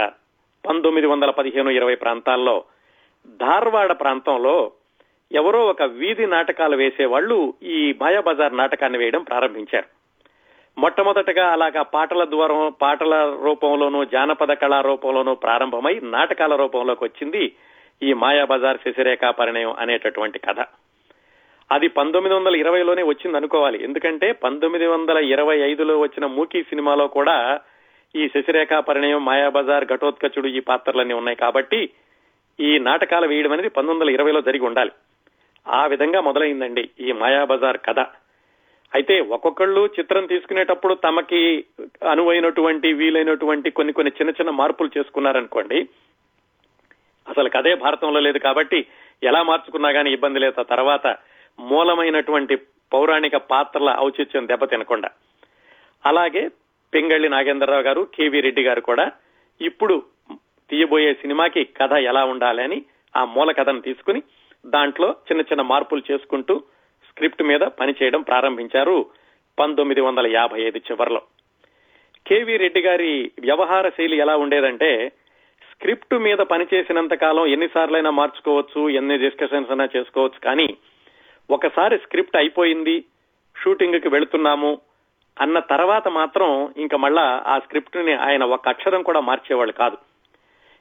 పంతొమ్మిది 0.68 1.06
వందల 1.06 1.30
పదిహేను 1.30 1.70
ఇరవై 1.70 1.94
ప్రాంతాల్లో 1.94 2.64
ధార్వాడ 3.28 3.92
ప్రాంతంలో 3.92 4.72
ఎవరో 5.32 5.66
ఒక 5.66 5.82
వీధి 5.82 6.26
నాటకాలు 6.26 6.76
వేసేవాళ్ళు 6.76 7.54
ఈ 7.62 7.94
మాయాబజార్ 8.00 8.56
నాటకాన్ని 8.56 8.98
వేయడం 8.98 9.22
ప్రారంభించారు. 9.22 9.97
మొట్టమొదటగా 10.78 11.52
అలాగా 11.52 11.82
పాటల 11.82 12.24
ద్వారా 12.24 12.70
పాటల 12.82 13.38
రూపంలోనూ 13.44 14.04
జానపద 14.04 14.52
కళా 14.52 14.80
రూపంలోనూ 14.80 15.34
ప్రారంభమై 15.34 16.00
నాటకాల 16.02 16.54
రూపంలోకి 16.54 17.04
వచ్చింది 17.04 17.52
ఈ 18.02 18.12
మాయాబజార్ 18.12 18.76
శశిరేఖ 18.76 19.24
పరిణయం 19.24 19.74
అనేటటువంటి 19.78 20.38
కథ. 20.38 20.60
అది 21.72 21.88
పంతొమ్మిది 21.88 22.36
వందల 22.36 22.56
ఇరవైలోనే 22.56 23.02
వచ్చింది 23.02 23.36
అనుకోవాలి 23.36 23.82
ఎందుకంటే 23.82 24.32
పంతొమ్మిది 24.32 24.86
వందల 24.86 25.18
ఇరవై 25.18 25.58
ఐదులో 25.58 25.98
వచ్చిన 25.98 26.26
మూకీ 26.26 26.62
సినిమాలో 26.62 27.06
కూడా 27.06 27.60
ఈ 28.16 28.28
శశిరేఖ 28.28 28.72
పరిణయం 28.72 29.24
మాయాబజార్ 29.24 29.84
ఘటోత్కచుడు 29.84 30.46
ఈ 30.46 30.60
పాత్రలన్నీ 30.60 31.14
ఉన్నాయి 31.14 31.36
కాబట్టి 31.36 31.90
ఈ 32.60 32.78
నాటకాలు 32.78 33.26
వేయడం 33.26 33.52
అనేది 33.52 33.68
పంతొమ్మిది 33.68 34.00
వందల 34.00 34.14
ఇరవైలో 34.14 34.40
జరిగి 34.40 34.66
ఉండాలి. 34.66 34.90
ఆ 35.68 35.86
విధంగా 35.86 36.20
మొదలైందండి 36.20 36.90
ఈ 37.00 37.12
మాయాబజార్ 37.12 37.76
కథ. 37.76 38.00
అయితే 38.92 39.20
ఒక్కొక్కళ్ళు 39.20 39.86
చిత్రం 39.86 40.26
తీసుకునేటప్పుడు 40.26 40.94
తమకి 40.94 41.64
అనువైనటువంటి 42.10 42.92
వీలైనటువంటి 42.92 43.70
కొన్ని 43.70 43.92
కొన్ని 43.92 44.12
చిన్న 44.12 44.30
చిన్న 44.30 44.50
మార్పులు 44.50 44.98
చేసుకున్నారనుకోండి 44.98 45.88
అసలు 47.28 47.48
కదే 47.48 47.74
భారతంలో 47.74 48.20
లేదు 48.20 48.38
కాబట్టి 48.38 48.86
ఎలా 49.22 49.42
మార్చుకున్నా 49.42 49.88
గానీ 49.88 50.10
ఇబ్బంది 50.12 50.38
లేదు. 50.38 50.62
తర్వాత 50.62 51.06
మూలమైనటువంటి 51.60 52.56
పౌరాణిక 52.92 53.36
పాత్రల 53.36 53.96
ఔచిత్యం 54.00 54.48
దెబ్బతినకుండా 54.48 55.08
అలాగే 56.04 56.48
పింగళి 56.92 57.28
నాగేంద్రరావు 57.28 57.82
గారు 57.82 58.04
కేవీ 58.04 58.40
రెడ్డి 58.40 58.62
గారు 58.62 58.80
కూడా 58.80 59.12
ఇప్పుడు 59.60 60.04
తీయబోయే 60.70 61.14
సినిమాకి 61.14 61.64
కథ 61.64 61.92
ఎలా 61.92 62.24
ఉండాలి 62.24 62.62
అని 62.62 62.84
ఆ 63.16 63.24
మూల 63.24 63.52
కథను 63.52 63.80
తీసుకుని 63.80 64.22
దాంట్లో 64.66 65.16
చిన్న 65.32 65.40
చిన్న 65.42 65.62
మార్పులు 65.62 66.02
చేసుకుంటూ 66.12 66.62
స్క్రిప్ట్ 67.18 67.42
మీద 67.42 67.60
పనిచేయడం 67.60 68.22
ప్రారంభించారు 68.22 69.06
పంతొమ్మిది 69.58 70.00
వందల 70.00 70.26
యాభై 70.26 70.60
ఐదు 70.60 70.78
చివరిలో. 70.78 71.22
కేవీ 72.26 72.56
రెడ్డి 72.56 72.80
గారి 72.80 73.30
వ్యవహార 73.40 73.88
శైలి 73.88 74.16
ఎలా 74.16 74.36
ఉండేదంటే 74.36 75.12
స్క్రిప్ట్ 75.72 76.14
మీద 76.14 76.38
పనిచేసినంత 76.38 77.14
కాలం 77.14 77.46
ఎన్నిసార్లైనా 77.46 78.10
మార్చుకోవచ్చు 78.10 78.88
ఎన్ని 78.88 79.18
డిస్కషన్స్ 79.18 79.70
అయినా 79.70 79.88
చేసుకోవచ్చు 79.96 80.38
కానీ 80.44 80.76
ఒకసారి 81.50 81.98
స్క్రిప్ట్ 81.98 82.36
అయిపోయింది 82.36 83.04
షూటింగ్కి 83.64 84.08
వెళుతున్నాము 84.08 84.80
అన్న 85.40 85.58
తర్వాత 85.58 86.08
మాత్రం 86.08 86.74
ఇంకా 86.76 86.96
మళ్ళా 86.96 87.42
ఆ 87.46 87.58
స్క్రిప్ట్ని 87.58 88.14
ఆయన 88.14 88.44
ఒక 88.44 88.68
అక్షరం 88.68 89.02
కూడా 89.02 89.20
మార్చేవాళ్ళు 89.20 89.72
కాదు. 89.72 89.96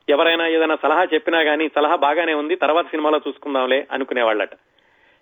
ఎవరైనా 0.10 0.47
ఏదైనా 0.47 0.78
సలహా 0.82 1.08
చెప్పినా 1.13 1.39
గానీ 1.39 1.69
సలహా 1.76 1.95
బాగానే 1.95 2.34
ఉంది 2.34 2.56
తర్వాత 2.56 2.86
సినిమాలో 2.86 3.21
చూసుకుందాంలే 3.28 3.88
అనుకునేవాళ్ళట. 3.91 4.50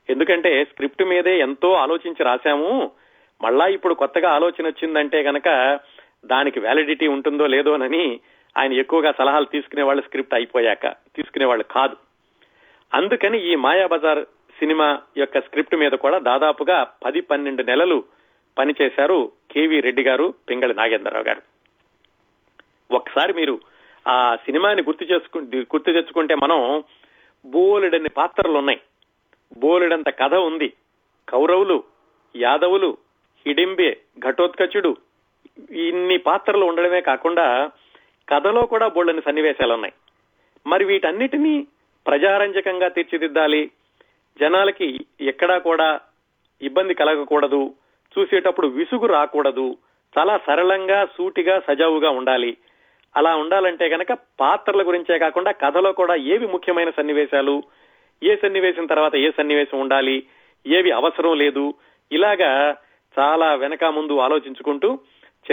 ఎందుకంటే 0.10 0.66
స్క్రిప్ట్ 0.66 1.04
మీదే 1.04 1.40
ఎంతో 1.40 1.74
ఆలోచించి 1.74 2.24
రాశాము. 2.24 2.92
మళ్ళా 3.42 3.66
ఇప్పుడు 3.66 3.94
కొత్తగా 3.94 4.30
ఆలోచన 4.32 4.68
వచ్చిందంటే 4.68 5.24
గనక 5.24 5.80
దానికి 6.26 6.60
వ్యాలిడిటీ 6.60 7.08
ఉంటుందో 7.08 7.48
లేదోనని 7.48 8.20
ఆయన 8.58 8.74
ఎక్కువగా 8.74 9.14
సలహాలు 9.18 9.46
తీసుకునే 9.46 9.82
వాళ్ళు 9.82 10.04
స్క్రిప్ట్ 10.04 10.34
అయిపోయాక 10.34 10.88
తీసుకునే 10.88 11.46
వాళ్ళు 11.46 11.64
కాదు. 11.64 11.96
అందుకని 12.94 13.52
ఈ 13.52 13.56
మాయాబజార్ 13.56 14.26
సినిమా 14.60 15.02
యొక్క 15.18 15.42
స్క్రిప్ట్ 15.42 15.76
మీద 15.76 15.92
కూడా 15.92 16.18
దాదాపుగా 16.18 16.84
పది 17.06 17.22
పన్నెండు 17.22 17.64
నెలలు 17.64 18.04
పనిచేశారు 18.58 19.32
కేవీ 19.52 19.80
రెడ్డి 19.80 20.04
గారు 20.04 20.34
పింగళి 20.50 20.74
నాగేంద్రరావు 20.74 21.26
గారు. 21.26 21.42
ఒకసారి 22.92 23.34
మీరు 23.34 23.60
ఆ 24.08 24.36
సినిమాని 24.36 24.82
గుర్తు 24.82 25.04
చేసుకు 25.04 25.38
గుర్తు 25.56 25.92
తెచ్చుకుంటే 25.92 26.36
మనం 26.36 26.84
బోలెడన్ని 27.46 28.10
పాత్రలు 28.10 28.58
ఉన్నాయి 28.58 28.82
బోలెడంత 29.58 30.10
కథ 30.10 30.34
ఉంది. 30.34 30.74
కౌరవులు 31.30 31.84
యాదవులు 32.36 32.98
హిడింబే 33.48 33.98
ఘటోత్కచుడు 34.20 34.98
ఇన్ని 35.72 36.18
పాత్రలు 36.18 36.66
ఉండడమే 36.66 37.02
కాకుండా 37.02 37.72
కథలో 38.30 38.66
కూడా 38.66 38.88
బోళ్ళని 38.88 39.22
సన్నివేశాలు 39.26 39.74
ఉన్నాయి 39.74 39.94
మరి 40.68 40.86
వీటన్నిటినీ 40.86 41.68
ప్రజారంజకంగా 42.08 42.88
తీర్చిదిద్దాలి. 42.88 43.72
జనాలకి 44.40 45.06
ఎక్కడా 45.22 45.58
కూడా 45.58 46.00
ఇబ్బంది 46.62 46.94
కలగకూడదు. 46.94 47.74
చూసేటప్పుడు 48.20 48.68
విసుగు 48.68 49.06
రాకూడదు. 49.06 49.78
చాలా 50.18 50.38
సరళంగా 50.38 51.06
సూటిగా 51.06 51.60
సజావుగా 51.60 52.10
ఉండాలి. 52.10 52.58
అలా 53.16 53.36
ఉండాలంటే 53.36 53.90
కనుక 53.90 54.08
పాత్రల 54.40 54.88
గురించే 54.88 55.20
కాకుండా 55.20 55.52
కథలో 55.52 55.92
కూడా 55.94 56.16
ఏవి 56.16 56.48
ముఖ్యమైన 56.48 56.90
సన్నివేశాలు? 56.90 57.64
ఏ 58.24 58.36
సన్నివేశం 58.36 58.86
తర్వాత 58.86 59.16
ఏ 59.16 59.32
సన్నివేశం 59.38 59.80
ఉండాలి? 59.80 60.24
ఏవి 60.68 60.92
అవసరం 60.92 61.38
లేదు? 61.38 61.74
ఇలాగా 62.12 62.78
చాలా 63.20 63.56
వెనక 63.56 63.84
ముందు 63.84 64.18
ఆలోచించుకుంటూ 64.18 65.00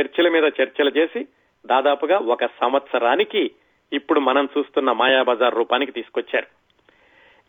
చర్చల 0.00 0.28
మీద 0.28 0.44
చర్చలు 0.44 0.92
చేసి 0.96 1.26
దాదాపుగా 1.66 2.18
ఒక 2.18 2.46
సంవత్సరానికి 2.46 3.50
ఇప్పుడు 3.92 4.20
మనం 4.20 4.48
చూస్తున్న 4.58 4.92
మాయాబజార్ 4.92 5.54
రూపానికి 5.54 5.92
తీసుకొచ్చారు. 5.92 6.46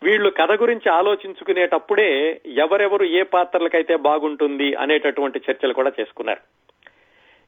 వీళ్ళు 0.02 0.30
కథ 0.30 0.52
గురించి 0.52 0.92
ఆలోచించుకునేటప్పుడే 0.92 2.40
ఎవరెవరు 2.46 3.04
ఏ 3.04 3.22
పాత్రలకైతే 3.22 3.96
బాగుంటుంది 3.96 4.74
అనేటటువంటి 4.74 5.40
చర్చలు 5.50 5.72
కూడా 5.72 5.92
చేసుకున్నారు. 6.00 6.40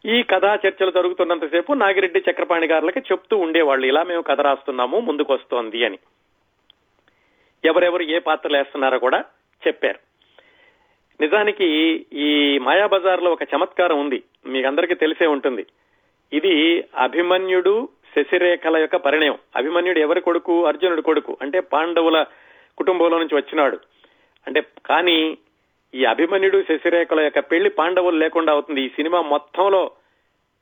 ఈ 0.09 0.23
కథా 0.23 0.59
చర్చలు 0.67 0.91
జరుగుతున్నంతసేపు 0.91 1.73
నాగిరెడ్డి 1.73 2.23
చక్రపాణి 2.31 2.67
గారులకి 2.67 3.01
చెప్తూ 3.01 3.37
ఉండేవాళ్ళు 3.37 3.87
ఇలా 3.87 4.03
మేము 4.03 4.23
కథ 4.23 4.41
రాస్తున్నాము 4.41 5.01
ముందుకు 5.01 5.33
వస్తోంది 5.33 5.85
అని. 5.85 5.99
ఎవరెవరు 7.67 8.03
ఏ 8.03 8.19
పాత్రలు 8.19 8.57
వేస్తున్నారో 8.57 8.99
కూడా 8.99 9.25
చెప్పారు. 9.67 9.99
నిజానికి 11.21 12.07
ఈ 12.13 12.59
మాయాబజార్లో 12.59 13.31
ఒక 13.31 13.43
చమత్కారం 13.43 14.01
ఉంది. 14.01 14.23
మీకు 14.47 14.67
అందరికీ 14.67 14.95
తెలిసే 14.95 15.27
ఉంటుంది. 15.27 15.67
ఇది 16.33 16.85
అభిమన్యుడు 16.97 17.89
శశిరేఖల 18.17 18.77
యొక్క 18.77 18.97
పరిణయం. 18.97 19.39
అభిమన్యుడు 19.57 19.99
ఎవరి 19.99 20.21
కొడుకు? 20.21 20.67
అర్జునుడు 20.67 21.01
కొడుకు. 21.01 21.39
అంటే 21.43 21.61
పాండవుల 21.61 22.23
కుటుంబంలో 22.79 23.19
నుంచి 23.19 23.35
వచ్చినాడు. 23.35 23.79
అంటే 24.47 24.65
కానీ 24.87 25.39
ఈ 25.95 26.05
అభిమన్యుడు 26.05 26.65
శశిరేఖల 26.69 27.21
యొక్క 27.21 27.39
పెళ్ళి 27.39 27.71
పాండవులు 27.71 28.17
లేకుండా 28.17 28.53
అవుతుంది. 28.53 28.83
ఈ 28.83 28.89
సినిమా 28.89 29.21
మొత్తంలో 29.21 29.91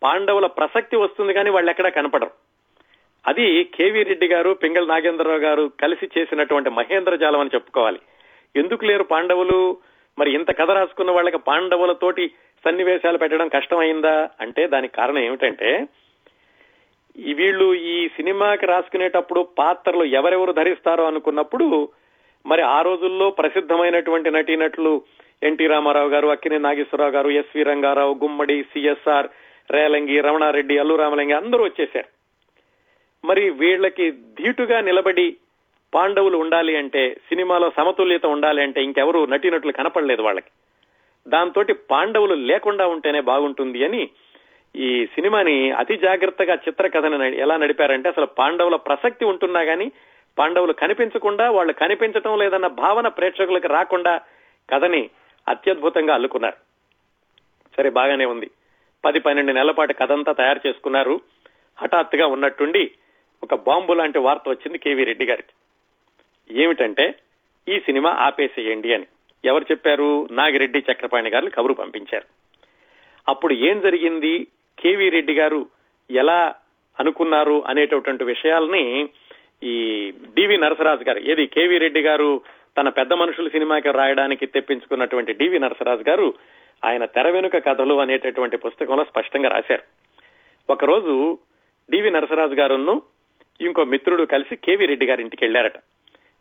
పాండవుల 0.02 0.46
ప్రసక్తి 0.46 0.96
వస్తుంది 0.96 1.32
కానీ 1.32 1.50
వాళ్ళు 1.50 1.70
ఎక్కడా 1.70 1.88
కనపడరు. 1.88 2.30
అది 3.26 3.64
కేవీ 3.64 4.02
రెడ్డి 4.02 4.28
గారు 4.28 4.50
పింగళ 4.50 4.86
నాగేంద్రరావు 4.86 5.38
గారు 5.38 5.70
కలిసి 5.82 6.08
చేసినటువంటి 6.18 6.70
మహేంద్ర 6.70 7.16
జాలం 7.16 7.40
అని 7.40 7.50
చెప్పుకోవాలి. 7.54 7.98
ఎందుకు 8.56 8.84
లేరు 8.84 9.02
పాండవులు? 9.02 9.76
మరి 10.18 10.34
ఇంత 10.34 10.58
కథ 10.58 10.70
రాసుకున్న 10.70 11.10
వాళ్ళకి 11.10 11.38
పాండవులతోటి 11.38 12.30
సన్నివేశాలు 12.64 13.18
పెట్టడం 13.18 13.48
కష్టమైందా? 13.48 14.30
అంటే 14.40 14.66
దానికి 14.66 14.94
కారణం 14.94 15.18
ఏమిటంటే 15.18 15.86
ఈ 17.18 17.34
వీళ్ళు 17.34 17.74
ఈ 17.74 18.08
సినిమాకి 18.08 18.66
రాసుకునేటప్పుడు 18.66 19.48
పాత్రలు 19.58 20.04
ఎవరెవరు 20.04 20.52
ధరిస్తారో 20.52 21.04
అనుకున్నప్పుడు 21.06 21.88
మరి 22.46 22.62
ఆ 22.62 22.82
రోజుల్లో 22.82 23.30
ప్రసిద్ధమైనటువంటి 23.30 24.30
నటీనటులు 24.30 25.02
ఎన్టీ 25.42 25.66
రామారావు 25.66 26.08
గారు 26.08 26.28
అక్కినే 26.28 26.58
నాగేశ్వరరావు 26.58 27.12
గారు 27.12 27.28
ఎస్వి 27.28 27.62
రంగారావు 27.62 28.14
గుమ్మడి 28.14 28.62
సిఎస్ఆర్ 28.62 29.26
రేలంగి 29.70 30.20
రమణారెడ్డి 30.20 30.78
అల్లు 30.78 30.94
రామలింగి 30.94 31.32
అందరూ 31.32 31.64
వచ్చేశారు. 31.64 32.23
మరి 33.24 33.50
వీళ్ళకి 33.50 34.10
ధీటుగా 34.10 34.80
నిలబడి 34.80 35.36
పాండవులు 35.94 36.36
ఉండాలి 36.36 36.76
అంటే 36.76 37.14
సినిమాలో 37.14 37.72
సమతుల్యత 37.76 38.26
ఉండాలి 38.26 38.62
అంటే 38.62 38.82
ఇంకెవరు 38.82 39.24
నటీనటులు 39.24 39.72
కనపడలేదు 39.72 40.22
వాళ్ళకి. 40.22 40.50
దాంతో 41.28 41.64
పాండవులు 41.90 42.34
లేకుండా 42.34 42.86
ఉంటేనే 42.86 43.20
బాగుంటుంది 43.20 43.84
అని 43.84 44.08
ఈ 44.76 45.06
సినిమాని 45.06 45.70
అతి 45.70 45.96
జాగ్రత్తగా 45.96 46.54
చిత్రకథను 46.54 47.24
ఎలా 47.24 47.56
నడిపారంటే 47.56 48.08
అసలు 48.08 48.26
పాండవుల 48.26 48.76
ప్రసక్తి 48.76 49.24
ఉంటున్నా 49.24 49.60
గానీ 49.60 49.92
పాండవులు 50.38 50.72
కనిపించకుండా 50.72 51.50
వాళ్ళు 51.50 51.72
కనిపించటం 51.72 52.38
లేదన్న 52.38 52.66
భావన 52.66 53.08
ప్రేక్షకులకు 53.08 53.68
రాకుండా 53.68 54.20
కథని 54.70 55.10
అత్యద్భుతంగా 55.48 56.14
అల్లుకున్నారు. 56.14 56.56
సరే 57.76 57.90
బాగానే 57.90 58.24
ఉంది. 58.24 58.50
పది 59.04 59.20
పన్నెండు 59.20 59.52
నెలల 59.52 59.70
పాటు 59.70 59.92
కథంతా 59.92 60.32
తయారు 60.32 60.68
చేసుకున్నారు. 60.68 61.20
హఠాత్తుగా 61.78 62.26
ఉన్నట్టుండి 62.26 62.90
ఒక 63.44 63.54
బాంబు 63.54 63.92
లాంటి 63.92 64.18
వార్త 64.18 64.42
వచ్చింది 64.48 64.78
కేవీ 64.78 65.04
రెడ్డి 65.04 65.24
గారికి. 65.24 65.52
ఏమిటంటే 66.62 67.14
ఈ 67.68 67.80
సినిమా 67.80 68.10
ఆపేసేయండి 68.10 68.94
అని. 68.94 69.06
ఎవరు 69.44 69.64
చెప్పారు? 69.70 70.28
నాగిరెడ్డి 70.30 70.84
చక్రపాణి 70.92 71.30
గారు 71.30 71.50
కబురు 71.50 71.74
పంపించారు. 71.74 72.24
అప్పుడు 73.28 73.54
ఏం 73.54 73.80
జరిగింది? 73.80 74.46
కేవీ 74.78 75.08
రెడ్డి 75.08 75.34
గారు 75.34 75.66
ఎలా 76.10 76.54
అనుకున్నారు 77.00 77.64
అనేటటువంటి 77.66 78.24
విషయాల్ని 78.24 79.08
ఈ 79.62 80.10
డివి 80.10 80.58
నరసరాజు 80.58 81.04
గారు 81.04 81.18
ఏది 81.18 81.46
కేవీ 81.46 81.78
రెడ్డి 81.78 82.00
గారు 82.00 82.40
తన 82.80 82.88
పెద్ద 82.88 83.12
మనుషుల 83.12 83.48
సినిమాకి 83.48 83.90
రాయడానికి 83.90 84.46
తెప్పించుకున్నటువంటి 84.46 85.32
డివి 85.32 85.58
నరసరాజు 85.58 86.04
గారు 86.08 86.34
ఆయన 86.84 87.04
తెర 87.04 87.28
వెనుక 87.28 87.56
కథలు 87.56 88.00
అనేటటువంటి 88.00 88.56
పుస్తకంలో 88.56 89.04
స్పష్టంగా 89.04 89.48
రాశారు. 89.48 89.82
ఒకరోజు 90.70 91.38
డివి 91.90 92.10
నరసరాజు 92.10 92.54
గారును 92.54 93.02
ఇంకో 93.60 93.84
మిత్రుడు 93.84 94.24
కలిసి 94.24 94.56
కేవీ 94.56 94.86
రెడ్డి 94.86 95.06
గారి 95.06 95.22
ఇంటికి 95.22 95.44
వెళ్ళారట. 95.44 95.76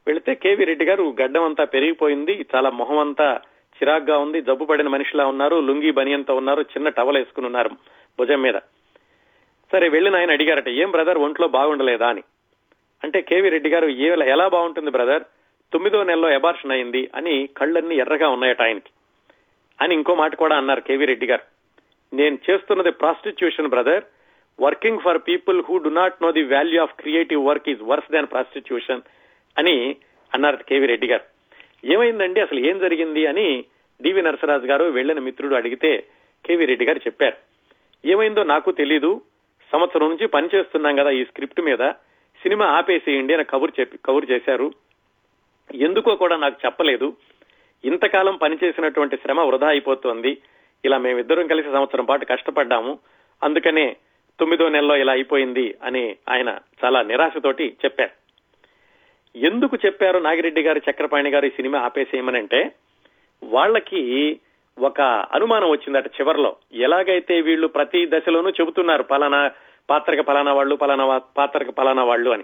వెళితే 0.08 0.36
కేవీ 0.36 0.64
రెడ్డి 0.64 0.86
గారు 0.86 1.16
గడ్డం 1.22 1.44
అంతా 1.44 1.64
పెరిగిపోయింది 1.64 2.46
చాలా 2.56 2.70
మొహం 2.70 3.00
అంతా 3.00 3.42
చిరాగ్గా 3.74 4.18
ఉంది 4.18 4.42
జబ్బు 4.42 4.66
పడిన 4.66 4.88
మనిషిలా 4.88 5.26
ఉన్నారు 5.26 5.60
లుంగి 5.60 5.92
బనియంతో 5.92 6.36
ఉన్నారు 6.36 6.62
చిన్న 6.62 6.90
టవల్ 6.90 7.18
వేసుకుని 7.18 7.46
ఉన్నారు 7.46 7.70
భుజం 8.20 8.42
మీద. 8.42 8.54
సరే 9.72 9.90
వెళ్ళిన 9.90 10.16
ఆయన 10.16 10.32
అడిగారట. 10.32 10.70
ఏం 10.70 10.92
బ్రదర్ 10.92 11.18
ఒంట్లో 11.18 11.48
బాగుండలేదా? 11.48 12.08
అని. 12.08 12.24
అంటే 13.04 13.22
కేవీ 13.22 13.50
రెడ్డి 13.50 13.70
గారు 13.70 13.88
ఏ 13.88 14.08
ఎలా 14.08 14.48
బాగుంటుంది 14.48 14.92
బ్రదర్? 14.92 15.24
తొమ్మిదో 15.74 16.04
నెలలో 16.04 16.30
ఎబార్షన్ 16.30 16.72
అయింది 16.72 17.10
అని 17.16 17.50
కళ్ళన్నీ 17.58 17.96
ఎర్రగా 17.96 18.30
ఉన్నాయట 18.30 18.62
ఆయనకి. 18.62 18.90
అని 19.82 19.94
ఇంకో 19.94 20.16
మాట 20.16 20.36
కూడా 20.36 20.58
అన్నారు 20.58 20.82
కేవీ 20.82 21.06
రెడ్డి 21.06 21.26
గారు. 21.26 21.42
నేను 22.16 22.38
చేస్తున్నది 22.50 22.92
prostitution 22.92 23.68
brother 23.68 24.04
working 24.60 25.00
for 25.00 25.18
people 25.18 25.64
who 25.70 25.78
do 25.78 25.90
not 25.90 26.14
know 26.22 26.32
the 26.32 26.44
value 26.44 26.82
of 26.82 26.94
creative 26.94 27.46
work 27.46 27.70
is 27.70 27.82
worse 27.82 28.12
than 28.12 28.28
prostitution 28.28 29.02
అని 29.58 29.96
అన్నారు 30.34 30.56
కేవీ 30.56 30.86
రెడ్డి 30.86 31.08
గారు. 31.08 31.24
ఏమైందండి? 31.86 32.40
అసలు 32.40 32.60
ఏం 32.60 32.80
జరిగింది 32.80 33.26
అని 33.26 33.66
డివి 34.02 34.22
నరసరాజు 34.22 34.66
గారు 34.66 34.86
వెళ్ళిన 34.86 35.20
మిత్రుడు 35.20 35.56
అడిగితే 35.56 36.04
కేవీ 36.46 36.66
రెడ్డి 36.66 36.86
గారు 36.86 36.98
చెప్పారు. 36.98 37.38
ఏమైందో 38.08 38.44
నాకు 38.44 38.72
తెలీదు. 38.72 39.22
సంవత్సరం 39.72 40.10
నుంచి 40.10 40.28
పనిచేస్తున్నాం 40.28 40.96
కదా 40.96 41.10
ఈ 41.10 41.26
స్క్రిప్ట్ 41.26 41.62
మీద. 41.62 41.92
సినిమా 42.44 42.66
ఆపేసేయండి 42.66 43.34
అని 43.34 43.44
కబుర్ 43.44 43.72
చెప్పి 43.80 44.00
కబుర్ 44.06 44.32
చేశారు. 44.32 44.74
ఎందుకో 45.76 46.16
కూడా 46.16 46.36
నాకు 46.38 46.56
చెప్పలేదు. 46.66 47.14
ఇంతకాలం 47.86 48.36
పనిచేసినటువంటి 48.36 49.18
శ్రమ 49.18 49.42
వృధా 49.42 49.68
అయిపోతోంది. 49.68 50.38
ఇలా 50.86 50.98
మేమిద్దరం 50.98 51.48
కలిసి 51.48 51.72
సంవత్సరం 51.72 52.06
పాటు 52.06 52.26
కష్టపడ్డాము. 52.26 53.00
అందుకనే 53.44 53.96
తొమ్మిదో 54.40 54.70
నెలలో 54.70 54.96
ఇలా 54.96 55.14
అయిపోయింది 55.14 55.76
అని 55.84 56.16
ఆయన 56.30 56.60
చాలా 56.86 57.02
నిరాశతోటి 57.02 57.78
చెప్పారు. 57.86 58.10
ఎందుకు 59.38 59.78
చెప్పారు 59.86 60.20
నాగిరెడ్డి 60.20 60.62
గారు 60.62 60.82
చక్రపాణి 60.90 61.30
గారు 61.30 61.46
ఈ 61.46 61.50
సినిమా 61.50 61.80
ఆపేసేయమనంటే 61.80 62.72
వాళ్ళకి 63.44 64.40
ఒక 64.80 65.02
అనుమానం 65.02 65.70
వచ్చిందట 65.70 66.08
చివర్లో. 66.08 66.56
ఎలాగైతే 66.74 67.42
వీళ్ళు 67.42 67.68
ప్రతి 67.68 68.06
దశలోనూ 68.06 68.50
చెబుతున్నారు 68.50 69.04
పలానా 69.04 69.52
పాత్రక 69.90 70.20
పలానా 70.20 70.54
వాళ్ళు 70.54 70.76
పలానా 70.76 71.18
పాత్రక 71.18 71.70
పలానా 71.70 72.04
వాళ్ళు 72.04 72.30
అని. 72.30 72.44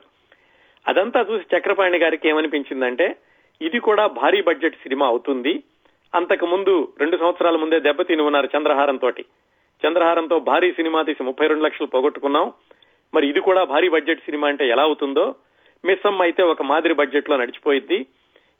అదంతా 0.88 1.26
చూసి 1.32 1.58
చక్రపాణి 1.58 1.98
గారికి 1.98 2.30
ఏమనిపించిందంటే 2.30 3.16
ఇది 3.62 3.80
కూడా 3.80 4.08
భారీ 4.08 4.42
బడ్జెట్ 4.42 4.76
సినిమా 4.76 5.06
అవుతుంది. 5.08 5.64
అంతకు 6.16 6.46
ముందు 6.46 6.94
రెండు 7.00 7.18
సంవత్సరాల 7.18 7.56
ముందే 7.56 7.80
దెబ్బతిని 7.80 8.22
ఉన్నారు 8.22 8.50
చంద్రహారం 8.58 8.98
తోటి 8.98 9.26
చంద్రహారంతో 9.86 10.40
భారీ 10.40 10.72
సినిమా 10.72 11.02
తీసి 11.02 11.24
ముప్పై 11.24 11.48
రెండు 11.48 11.64
లక్షలు 11.64 11.88
పోగొట్టుకున్నాం. 11.88 12.54
మరి 13.14 13.30
ఇది 13.30 13.40
కూడా 13.40 13.64
భారీ 13.64 13.90
బడ్జెట్ 13.90 14.20
సినిమా 14.20 14.48
అంటే 14.48 14.70
ఎలా 14.70 14.84
అవుతుందో? 14.84 15.36
మిస్సమ్ 15.86 16.22
అయితే 16.22 16.44
ఒక 16.44 16.62
మాదిరి 16.62 16.94
బడ్జెట్లో 16.94 17.38
నడిచిపోయింది 17.38 18.06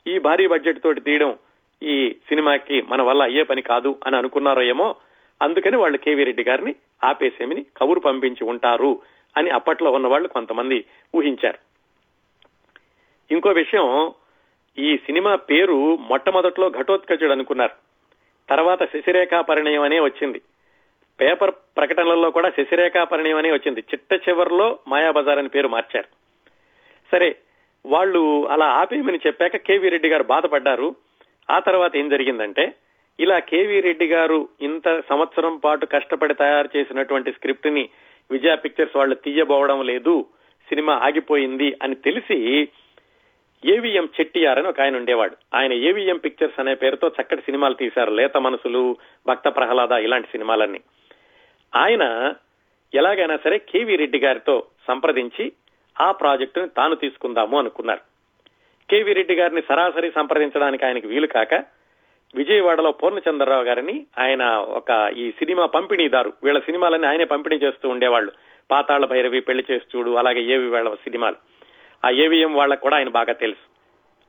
ఈ 0.06 0.18
భారీ 0.18 0.46
బడ్జెట్ 0.46 0.82
తోటి 0.82 1.00
తీయడం 1.00 1.38
ఈ 1.82 2.16
సినిమాకి 2.28 2.82
మన 2.82 3.02
వల్ల 3.02 3.22
అయ్యే 3.22 3.42
పని 3.42 3.62
కాదు 3.62 3.98
అని 4.06 4.16
అనుకున్నారో 4.16 4.62
ఏమో? 4.62 4.94
అందుకని 5.42 5.76
వాళ్ళు 5.76 5.98
కేవీ 5.98 6.24
రెడ్డి 6.24 6.44
గారిని 6.44 6.74
ఆపేసేమిని 7.04 7.66
కబురు 7.76 8.00
పంపించి 8.00 8.44
ఉంటారు 8.44 9.02
అని 9.36 9.50
అప్పట్లో 9.50 9.90
ఉన్న 9.90 10.06
వాళ్ళు 10.06 10.28
కొంతమంది 10.28 10.84
ఊహించారు. 11.16 11.58
ఇంకో 13.34 13.50
విషయం 13.50 14.12
ఈ 14.78 14.96
సినిమా 14.96 15.36
పేరు 15.36 15.96
మొట్టమొదట్లో 15.96 16.70
ఘటోత్కచుడు 16.70 17.32
అనుకున్నారు. 17.32 17.72
తర్వాత 18.48 18.92
శశిరేఖా 18.92 19.40
పరిణయం 19.40 19.82
అనే 19.82 20.00
వచ్చింది. 20.00 20.40
పేపర్ 21.20 21.50
ప్రకటనలలో 21.50 22.30
కూడా 22.30 22.50
శశిరేఖా 22.50 23.04
పరిణయం 23.04 23.36
అని 23.36 23.50
వచ్చింది. 23.50 23.80
చిట్ట 23.80 24.28
చివరిలో 24.28 24.78
మాయాబజార్ 24.88 25.38
అని 25.38 25.48
పేరు 25.48 25.68
మార్చారు. 25.68 26.06
సరే 27.12 27.36
వాళ్ళు 27.86 28.48
అలా 28.48 28.66
ఆపేయమని 28.66 29.20
చెప్పాక 29.26 29.56
కేవీ 29.56 29.88
రెడ్డి 29.88 30.08
గారు 30.08 30.22
బాధపడ్డారు. 30.22 30.94
ఆ 31.50 31.58
తర్వాత 31.58 31.96
ఏం 31.96 32.08
జరిగిందంటే 32.08 32.74
ఇలా 33.20 33.38
కేవీ 33.38 33.80
రెడ్డి 33.80 34.06
గారు 34.06 34.48
ఇంత 34.60 35.02
సంవత్సరం 35.08 35.56
పాటు 35.56 35.86
కష్టపడి 35.86 36.34
తయారు 36.34 36.68
చేసినటువంటి 36.76 37.32
స్క్రిప్ట్ని 37.32 37.88
విజయ 38.30 38.56
పిక్చర్స్ 38.56 38.96
వాళ్ళు 38.96 39.14
తీయబోవడం 39.14 39.86
లేదు 39.86 40.26
సినిమా 40.68 40.94
ఆగిపోయింది 40.94 41.76
అని 41.82 41.94
తెలిసి 41.94 42.68
ఏవిఎం 43.64 44.08
చెట్టియార్ 44.20 44.58
అని 44.58 44.68
ఒక 44.68 44.80
ఆయన 44.80 44.96
ఉండేవాడు. 44.96 45.36
ఆయన 45.54 45.72
ఏవిఎం 45.72 46.16
పిక్చర్స్ 46.16 46.60
అనే 46.60 46.74
పేరుతో 46.74 47.08
చక్కటి 47.08 47.40
సినిమాలు 47.40 47.74
తీశారు. 47.74 48.10
లేత 48.10 48.36
మనసులు 48.36 48.96
భక్త 49.26 49.48
ప్రహ్లాద 49.48 49.90
ఇలాంటి 49.90 50.28
సినిమాలన్నీ. 50.30 50.80
ఆయన 51.76 52.34
ఎలాగైనా 52.94 53.38
సరే 53.44 53.58
కేవీ 53.58 53.96
రెడ్డి 53.96 54.18
గారితో 54.18 54.66
సంప్రదించి 54.88 55.52
ఆ 56.00 56.12
ప్రాజెక్టును 56.12 56.68
తాను 56.68 56.94
తీసుకుందాము 56.94 57.58
అనుకున్నారు 57.58 58.00
కేవీ 58.90 59.12
రెడ్డి 59.12 59.34
గారిని 59.34 59.62
సరాసరి 59.68 60.10
సంప్రదించడానికి 60.10 60.84
ఆయనకి 60.84 61.06
వీలు 61.06 61.26
కాక 61.26 61.54
విజయవాడలో 62.34 62.92
పూర్ణచంద్రరావు 62.92 63.62
గారిని 63.62 64.06
ఆయన 64.18 64.44
ఒక 64.56 65.12
ఈ 65.16 65.30
సినిమా 65.30 65.66
పంపిణీదారు 65.66 66.32
వీళ్ళ 66.44 66.60
సినిమాలన్నీ 66.60 67.06
ఆయనే 67.06 67.24
పంపిణీ 67.24 67.56
చేస్తూ 67.56 67.88
ఉండేవాళ్ళు. 67.88 68.32
పాతాళ 68.70 69.04
భైరవి 69.04 69.40
పెళ్ళి 69.40 69.64
చేసి 69.70 69.98
చూడు 69.98 70.10
అలాగే 70.10 70.42
ఏవి 70.42 70.68
వాళ్ళ 70.68 70.94
సినిమాలు. 70.94 71.36
ఆ 72.04 72.10
ఏవిఎం 72.10 72.54
వాళ్ళకు 72.54 72.80
కూడా 72.80 72.96
ఆయన 72.96 73.08
బాగా 73.08 73.32
తెలుసు. 73.32 73.70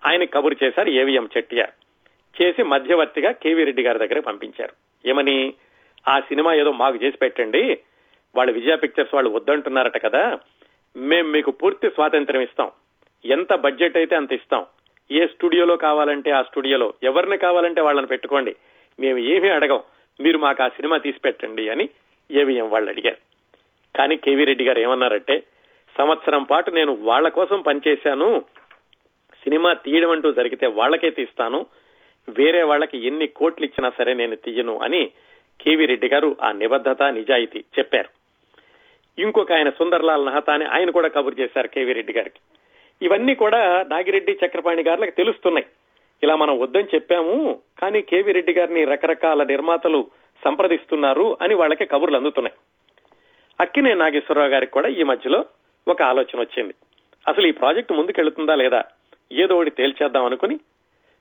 ఆయన 0.08 0.24
కబురు 0.24 0.56
చేశారు 0.64 0.90
ఏవిఎం 0.90 1.30
చెట్టియార్. 1.38 1.70
చేసి 2.42 2.64
మధ్యవర్తిగా 2.64 3.32
కేవీ 3.32 3.64
రెడ్డి 3.64 3.84
గారి 3.84 4.00
దగ్గర 4.00 4.20
పంపించారు. 4.20 4.74
ఏమని? 5.10 5.54
ఆ 6.08 6.20
సినిమా 6.20 6.54
ఏదో 6.54 6.72
మాకు 6.72 6.96
చేసి 6.96 7.18
పెట్టండి. 7.18 7.80
వాళ్ళు 8.36 8.54
విజయ 8.54 8.76
పిక్చర్స్ 8.76 9.14
వాళ్ళు 9.14 9.30
వద్దంటున్నారట 9.30 10.04
కదా. 10.04 10.40
మేము 10.96 11.30
మీకు 11.30 11.52
పూర్తి 11.52 11.90
స్వాతంత్రం 11.90 12.42
ఇస్తాం. 12.42 12.72
ఎంత 13.26 13.56
బడ్జెట్ 13.56 13.98
అయితే 13.98 14.16
అంత 14.16 14.34
ఇస్తాం. 14.34 14.66
ఏ 15.12 15.28
స్టూడియోలో 15.28 15.78
కావాలంటే 15.78 16.32
ఆ 16.32 16.42
స్టూడియోలో 16.42 16.94
ఎవరిని 17.04 17.38
కావాలంటే 17.38 17.82
వాళ్ళని 17.82 18.08
పెట్టుకోండి. 18.08 18.56
మేము 19.00 19.18
ఏమీ 19.18 19.50
అడగం. 19.50 19.84
మీరు 20.20 20.38
మాకు 20.38 20.64
ఆ 20.64 20.68
సినిమా 20.68 20.98
తీసి 20.98 21.20
పెట్టండి 21.20 21.70
అని 21.70 21.90
ఏవిఎం 22.32 22.70
వాళ్ళు 22.70 22.90
అడిగారు. 22.90 23.18
కానీ 23.98 24.18
కేవీ 24.18 24.46
రెడ్డి 24.46 24.66
గారు 24.66 24.80
ఏమన్నారంటే 24.80 25.44
సంవత్సరం 25.98 26.44
పాటు 26.44 26.72
నేను 26.72 26.98
వాళ్ళ 27.02 27.30
కోసం 27.30 27.62
పనిచేశాను. 27.62 28.46
సినిమా 29.44 29.74
తీయడం 29.74 30.12
అంటూ 30.12 30.32
జరిగితే 30.32 30.68
వాళ్ళకే 30.68 31.10
తీస్తాను. 31.10 31.66
వేరే 32.30 32.64
వాళ్ళకి 32.64 33.08
ఎన్ని 33.08 33.28
కోట్లు 33.28 33.66
ఇచ్చినా 33.66 33.92
సరే 33.98 34.14
నేను 34.14 34.36
తీయను 34.36 34.78
అని 34.78 35.12
కేవీ 35.62 35.86
రెడ్డి 35.86 36.08
గారు 36.08 36.36
ఆ 36.44 36.52
నిబద్ధత 36.52 37.04
నిజాయితీ 37.04 37.64
చెప్పారు. 37.80 38.10
ఇంకొక 39.22 39.52
ఆయన 39.52 39.70
సుందర్లాల్ 39.70 40.26
నహతాని 40.26 40.66
ఆయన 40.66 40.90
కూడా 40.90 41.08
కబురు 41.08 41.36
చేశారు 41.40 41.68
కేవీ 41.68 41.94
రెడ్డి 41.94 42.14
గారికి. 42.14 42.40
ఇవన్నీ 43.06 43.36
కూడా 43.36 43.86
నాగిరెడ్డి 43.90 44.38
చక్రపాణి 44.46 44.84
గారికి 44.84 45.12
తెలుస్తున్నాయి. 45.12 45.66
ఇలా 46.24 46.36
మనం 46.36 46.60
వద్దని 46.60 46.84
చెప్పాము 46.84 47.60
కానీ 47.82 48.02
కేవీ 48.02 48.32
రెడ్డి 48.32 48.54
గారిని 48.54 48.84
రకరకాల 48.86 49.44
నిర్మాతలు 49.44 50.08
సంప్రదిస్తున్నారు 50.46 51.38
అని 51.42 51.54
వాళ్ళకి 51.54 51.86
కబుర్లు 51.86 52.18
అందుతున్నాయి. 52.18 52.56
అక్కినే 53.62 53.94
నాగేశ్వరరావు 53.94 54.50
గారికి 54.50 54.72
కూడా 54.72 54.90
ఈ 54.90 55.04
మధ్యలో 55.04 55.46
ఒక 55.88 56.02
ఆలోచన 56.02 56.40
వచ్చింది. 56.40 56.74
అసలు 57.28 57.48
ఈ 57.48 57.52
ప్రాజెక్టు 57.52 57.94
ముందుకెళ్తుందా 57.94 58.56
లేదా? 58.56 58.84
ఏదో 59.32 59.56
ఒకటి 59.56 59.70
తేల్చేద్దాం 59.70 60.26
అనుకుని. 60.26 60.60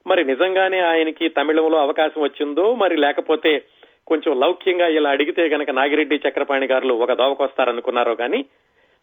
మరి 0.07 0.25
నిజంగానే 0.25 0.81
ఆయనకి 0.81 1.29
తమిళంలో 1.29 1.79
అవకాశం 1.79 2.23
వచ్చిందో 2.23 2.75
మరి 2.75 2.97
లేకపోతే 2.97 3.63
కొంచెం 4.11 4.41
లౌక్యంగా 4.41 4.87
ఇలా 4.87 5.11
అడిగితే 5.11 5.49
గనక 5.49 5.71
నాగిరెడ్డి 5.71 6.21
చక్రపాణి 6.29 6.67
గారు 6.67 6.89
ఒక 6.89 7.13
దోవకొస్తారనుకున్నారో 7.13 8.15
కానీ 8.15 8.45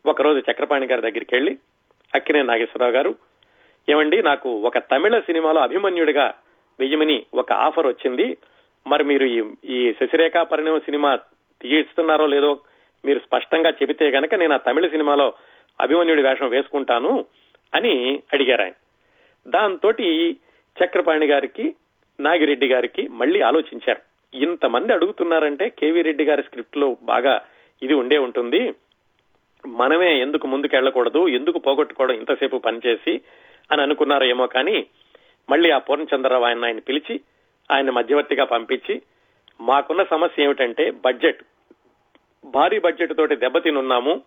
ఒకరోజు 0.06 0.52
చక్రపాణి 0.52 0.86
గారి 0.86 1.02
దగ్గరికి 1.02 1.36
వెళ్ళి 1.36 1.58
అక్కినే 2.16 2.42
నాగేశ్వరరావు 2.42 2.92
గారు 2.92 3.16
ఏమండి 3.90 4.24
నాకు 4.24 4.50
ఒక 4.62 4.78
తమిళ 4.78 5.20
సినిమాలో 5.20 5.62
అభిమన్యుడిగా 5.62 6.34
వెయ్యమని 6.80 7.26
ఒక 7.34 7.52
ఆఫర్ 7.52 7.88
వచ్చింది. 7.88 8.38
మరి 8.88 9.04
మీరు 9.04 9.26
ఈ 9.66 9.94
శశిరేఖ 9.94 10.34
పరిణయం 10.38 10.80
సినిమా 10.80 11.16
తీయిస్తున్నారో 11.62 12.26
లేదో 12.26 12.60
మీరు 13.06 13.20
స్పష్టంగా 13.20 13.70
చెబితే 13.70 14.10
గనక 14.10 14.36
నేను 14.36 14.54
ఆ 14.54 14.58
తమిళ 14.58 14.88
సినిమాలో 14.88 15.34
అభిమన్యుడి 15.82 16.22
వేషం 16.22 16.50
వేసుకుంటాను 16.50 17.26
అని 17.74 18.24
అడిగారు 18.34 18.62
ఆయన. 18.62 18.74
దాంతో 19.48 19.92
చక్రపాణి 20.84 21.28
గారికి 21.28 21.76
నాగిరెడ్డి 22.20 22.68
గారికి 22.68 23.08
మళ్ళీ 23.08 23.42
ఆలోచించారు. 23.42 24.17
ఇంతమంది 24.34 24.94
అడుగుతున్నారంటే 24.94 25.70
కేవీ 25.70 26.02
రెడ్డి 26.02 26.24
గారి 26.26 26.44
స్క్రిప్ట్లో 26.44 26.98
బాగా 27.04 27.42
ఇది 27.84 27.94
ఉండే 27.94 28.18
ఉంటుంది. 28.18 28.74
మనమే 29.68 30.20
ఎందుకు 30.20 30.48
ముందుకు 30.48 30.76
వెళ్ళకూడదు 30.76 31.28
ఎందుకు 31.28 31.60
పోగొట్టుకోవడం 31.60 32.16
ఇంతసేపు 32.16 32.58
పనిచేసి 32.58 33.22
అని 33.72 33.82
అనుకున్నారో 33.82 34.26
ఏమో 34.26 34.48
కానీ 34.48 34.88
మళ్ళీ 35.50 35.72
ఆ 35.72 35.78
పూర్ణచంద్రరావు 35.78 36.44
ఆయన 36.44 36.66
ఆయన 36.66 36.80
పిలిచి 36.80 37.20
ఆయన 37.72 37.90
మధ్యవర్తిగా 37.90 38.44
పంపించి 38.44 39.02
మాకున్న 39.62 40.04
సమస్య 40.04 40.44
ఏమిటంటే 40.44 40.92
బడ్జెట్. 40.92 41.44
భారీ 42.46 42.80
బడ్జెట్ 42.80 43.18
తోటి 43.18 43.36
దెబ్బతినున్నాము. 43.36 44.22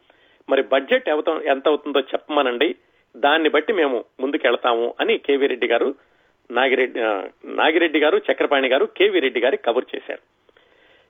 మరి 0.48 0.62
బడ్జెట్ 0.62 1.08
ఎంత 1.44 1.68
అవుతుందో 1.68 2.00
చెప్పమనండి. 2.00 2.74
దాన్ని 3.16 3.48
బట్టి 3.48 3.72
మేము 3.72 4.04
ముందుకెళ్తాము 4.20 4.94
అని 5.00 5.18
కేవీ 5.18 5.46
రెడ్డి 5.46 5.66
గారు 5.66 5.94
నాగిరెడ్డి 6.50 7.00
నాగిరెడ్డి 7.56 8.00
గారు 8.00 8.16
చక్రపాణి 8.18 8.68
గారు 8.68 8.84
కేవీ 8.84 9.20
రెడ్డి 9.20 9.40
గారి 9.40 9.56
కబుర్ 9.56 9.84
చేశారు. 9.96 10.22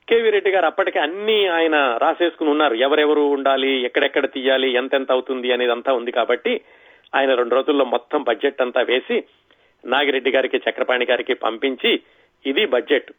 కేవీ 0.07 0.29
రెడ్డి 0.29 0.51
గారు 0.51 0.65
అప్పటికే 0.65 0.99
అన్ని 0.99 1.47
ఆయన 1.47 1.97
రాసేసుకుని 2.01 2.49
ఉన్నారు. 2.49 2.75
ఎవరెవరు 2.75 3.21
ఉండాలి 3.21 3.83
ఎక్కడెక్కడ 3.83 4.25
తీయాలి 4.25 4.73
ఎంతెంత 4.73 5.11
అవుతుంది 5.11 5.53
అనేది 5.53 5.71
అంతా 5.71 5.93
ఉంది 5.93 6.11
కాబట్టి 6.11 6.61
ఆయన 7.15 7.35
రెండు 7.35 7.55
రోజుల్లో 7.55 7.85
మొత్తం 7.85 8.23
బడ్జెట్ 8.23 8.61
అంతా 8.61 8.81
వేసి 8.81 9.23
నాగిరెడ్డి 9.85 10.31
గారికి 10.31 10.57
చక్రపాణి 10.57 11.05
గారికి 11.05 11.33
పంపించి 11.33 12.01
ఇది 12.45 12.65
బడ్జెట్ 12.65 13.11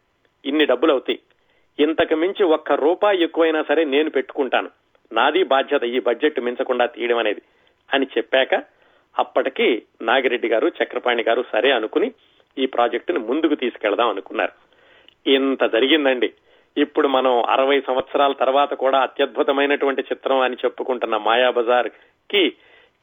ఇన్ని 0.44 0.66
డబ్బులు 0.66 0.92
అవుతాయి. 0.92 1.18
ఇంతకు 1.78 2.14
మించి 2.14 2.42
ఒక్క 2.44 2.72
రూపాయి 2.72 3.22
ఎక్కువైనా 3.22 3.62
సరే 3.62 3.84
నేను 3.84 4.10
పెట్టుకుంటాను. 4.10 4.70
నాది 5.12 5.42
బాధ్యత 5.42 5.84
ఈ 5.84 5.98
బడ్జెట్ 5.98 6.40
మించకుండా 6.40 6.86
తీయడం 6.86 7.18
అనేది 7.18 7.42
అని 7.94 8.06
చెప్పాక 8.18 8.54
అప్పటికి 9.18 9.82
నాగిరెడ్డి 10.02 10.48
గారు 10.48 10.72
చక్రపాణి 10.82 11.22
గారు 11.22 11.44
సరే 11.52 11.70
అనుకుని 11.70 12.12
ఈ 12.58 12.66
ప్రాజెక్టును 12.66 13.20
ముందుకు 13.20 13.54
తీసుకెళ్దాం 13.54 14.08
అనుకున్నారు. 14.08 14.52
ఇంత 15.30 15.72
జరిగిందండి. 15.72 16.32
ఇప్పుడు 16.76 17.08
మనం 17.08 17.42
అరవై 17.42 17.80
సంవత్సరాల 17.80 18.32
తర్వాత 18.32 18.74
కూడా 18.74 19.00
అత్యద్భుతమైనటువంటి 19.00 20.02
చిత్రం 20.02 20.38
అని 20.38 20.56
చెప్పుకుంటున్న 20.64 21.16
మాయాబజార్కి 21.16 22.52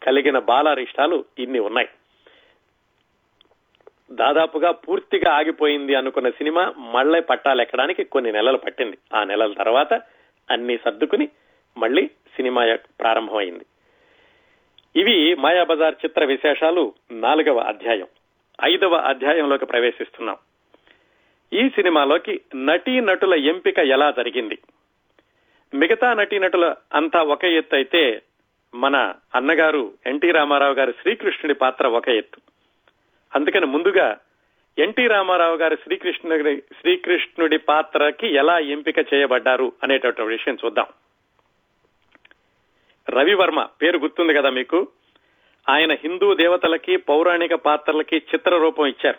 కలిగిన 0.03 0.39
బాలారిష్టాలు 0.39 1.25
ఇన్ని 1.39 1.59
ఉన్నాయి. 1.59 1.89
దాదాపుగా 4.11 4.71
పూర్తిగా 4.71 5.31
ఆగిపోయింది 5.31 5.95
అనుకున్న 5.95 6.29
సినిమా 6.29 6.73
మళ్ళీ 6.77 7.21
పట్టాలెక్కడానికి 7.21 8.03
కొన్ని 8.03 8.31
నెలలు 8.31 8.57
పట్టింది. 8.57 8.97
ఆ 9.13 9.23
నెలల 9.23 9.53
తర్వాత 9.53 9.93
అన్ని 10.49 10.79
సర్దుకుని 10.85 11.29
మళ్ళీ 11.77 12.07
సినిమా 12.07 12.75
ప్రారంభమైంది. 12.75 13.65
ఇవి 14.95 15.35
మాయాబజార్ 15.35 15.95
చిత్ర 16.05 16.25
విశేషాలు 16.25 16.93
నాలుగవ 17.11 17.57
అధ్యాయం. 17.57 18.07
ఐదవ 18.63 18.95
అధ్యాయంలోకి 18.95 19.65
ప్రవేశిస్తున్నాం. 19.65 20.37
ఈ 21.53 21.69
సినిమాలోకి 21.69 22.41
నటీ 22.55 22.99
నటుల 22.99 23.33
ఎంపిక 23.33 23.79
ఎలా 23.79 24.11
జరిగింది? 24.11 24.57
మిగతా 25.73 26.13
నటీనటుల 26.13 26.75
అంతా 26.93 27.21
ఒక 27.21 27.45
ఎత్తు 27.45 27.75
అయితే 27.75 28.21
మన 28.75 29.13
అన్నగారు 29.35 29.93
ఎన్టీ 30.07 30.31
రామారావు 30.31 30.73
గారి 30.73 30.91
శ్రీకృష్ణుడి 31.01 31.53
పాత్ర 31.53 31.87
ఒక 31.87 32.09
ఎత్తు. 32.09 32.41
అందుకని 33.35 33.65
ముందుగా 33.65 34.17
ఎన్టీ 34.79 35.07
రామారావు 35.07 35.55
గారి 35.55 35.75
శ్రీకృష్ణుడి 35.75 36.57
శ్రీకృష్ణుడి 36.57 37.57
పాత్రకి 37.57 38.27
ఎలా 38.35 38.59
ఎంపిక 38.59 39.13
చేయబడ్డారు 39.13 39.71
అనేటటువంటి 39.83 40.21
విషయం 40.21 40.57
చూద్దాం. 40.65 40.85
రవివర్మ 43.09 43.67
పేరు 43.81 43.97
గుర్తుంది 43.97 44.33
కదా 44.33 44.49
మీకు? 44.49 44.87
ఆయన 45.69 45.93
హిందూ 45.93 46.33
దేవతలకి 46.33 46.97
పౌరాణిక 46.97 47.53
పాత్రలకి 47.53 48.15
చిత్ర 48.15 48.57
రూపం 48.57 48.85
ఇచ్చారు. 48.85 49.17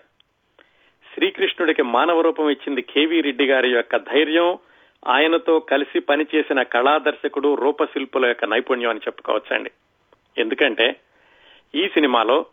శ్రీకృష్ణుడికి 1.14 1.83
మానవ 1.83 2.20
రూపం 2.20 2.50
ఇచ్చింది 2.50 2.83
కేవీ 2.83 3.20
రెడ్డి 3.20 3.46
గారి 3.46 3.70
యొక్క 3.70 3.96
ధైర్యం 3.96 4.59
ఆయనతో 5.09 5.59
కలిసి 5.59 6.00
పనిచేసిన 6.00 6.62
కళాదర్శకుడు 6.62 7.55
రూపశిల్పుల 7.55 8.26
యొక్క 8.26 8.44
నైపుణ్యం 8.44 8.90
అని 8.90 8.98
చెప్పుకోవచ్చండి. 8.98 9.70
ఎందుకంటే 10.38 10.96
ఈ 11.74 11.88
సినిమాలో 11.88 12.46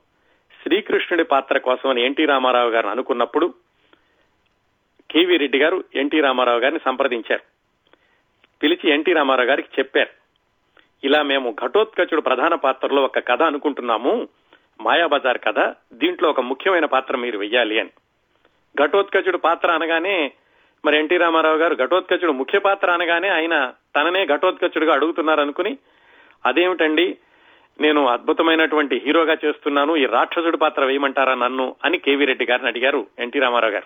శ్రీకృష్ణుడి 0.63 1.23
పాత్ర 1.23 1.57
కోసం 1.57 1.97
ఎన్టీ 1.97 2.25
రామారావు 2.25 2.69
గారు 2.69 2.87
అనుకున్నప్పుడు 2.87 3.53
కేవీ 5.11 5.37
రెడ్డి 5.37 5.57
గారు 5.57 5.83
ఎన్టీ 5.95 6.21
రామారావు 6.21 6.59
గారిని 6.59 6.79
సంప్రదించారు. 6.85 7.41
పిలిచి 8.63 8.89
ఎన్టీ 8.89 9.13
రామారావు 9.13 9.47
గారికి 9.47 9.67
చెప్పారు. 9.79 10.26
ఇలా 11.03 11.21
మేము 11.21 11.55
ఘటోత్కచుడు 11.65 12.21
ప్రధాన 12.21 12.55
పాత్రలో 12.55 13.01
ఒక 13.01 13.19
కథ 13.19 13.41
అనుకుంటున్నాము. 13.43 14.27
మాయాబజార్ 14.81 15.37
కథ. 15.37 15.75
దీంట్లో 15.93 16.29
ఒక 16.29 16.39
ముఖ్యమైన 16.41 16.85
పాత్ర 16.85 17.17
మీరు 17.17 17.37
వెయ్యాలి 17.37 17.79
అని. 17.79 17.89
ఘటోత్కచుడు 18.83 19.37
పాత్ర 19.37 19.71
అనగానే 19.71 20.31
మరి 20.85 20.97
ఎన్టీ 20.97 21.17
రామారావు 21.17 21.57
గారు 21.57 21.75
ఘటోత్కచుడు 21.75 22.31
ముఖ్య 22.31 22.59
పాత్ర 22.59 22.91
అనగానే 22.91 23.29
ఆయన 23.29 23.73
తననే 23.95 24.25
ఘటోత్కచుడుగా 24.25 24.93
అడుగుతున్నారనుకుని 24.93 25.77
అదేమిటండి? 26.45 27.17
నేను 27.81 28.07
అద్భుతమైనటువంటి 28.07 29.01
హీరోగా 29.05 29.37
చేస్తున్నాను. 29.45 29.95
ఈ 29.95 30.05
రాక్షసుడి 30.05 30.57
పాత్ర 30.57 30.85
వేయమంటారా 30.85 31.35
నన్ను? 31.35 31.75
అని 31.85 31.97
కేవీ 31.97 32.25
రెడ్డి 32.25 32.45
గారిని 32.45 32.67
అడిగారు 32.67 33.07
ఎన్టీ 33.19 33.39
రామారావు 33.39 33.73
గారు. 33.73 33.85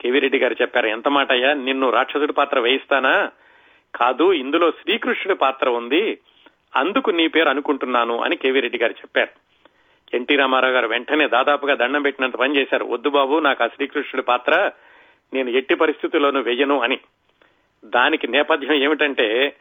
కేవీ 0.00 0.18
రెడ్డి 0.18 0.38
గారు 0.38 0.56
చెప్పారు 0.62 0.86
ఎంత 0.86 1.08
మాట 1.08 1.32
అయ్యా 1.32 1.52
నిన్ను 1.52 1.90
రాక్షసుడి 1.90 2.32
పాత్ర 2.32 2.58
వేయిస్తానా? 2.58 3.30
కాదు 3.94 4.32
ఇందులో 4.32 4.70
శ్రీకృష్ణుడి 4.70 5.38
పాత్ర 5.38 5.68
ఉంది. 5.68 6.18
అందుకు 6.76 7.10
నీ 7.10 7.28
పేరు 7.28 7.48
అనుకుంటున్నాను 7.48 8.20
అని 8.20 8.36
కేవీ 8.36 8.60
రెడ్డి 8.60 8.78
గారు 8.78 8.92
చెప్పారు. 8.92 9.30
ఎన్టీ 10.16 10.36
రామారావు 10.36 10.72
గారు 10.72 10.86
వెంటనే 10.86 11.28
దాదాపుగా 11.28 11.74
దండం 11.74 12.02
పెట్టినంత 12.02 12.34
పని 12.34 12.56
చేశారు. 12.56 12.84
వద్దు 12.84 13.10
బాబు 13.10 13.38
నాకు 13.38 13.64
ఆ 13.64 13.66
శ్రీకృష్ణుడి 13.66 14.22
పాత్ర 14.22 14.70
నేను 15.34 15.50
ఎట్టి 15.50 15.74
పరిస్థితుల్లోనూ 15.74 16.40
వెయ్యను 16.40 16.80
అని. 16.80 16.98
దానికి 17.84 18.28
నేపథ్యం 18.28 18.72
ఏమిటంటే 18.72 19.56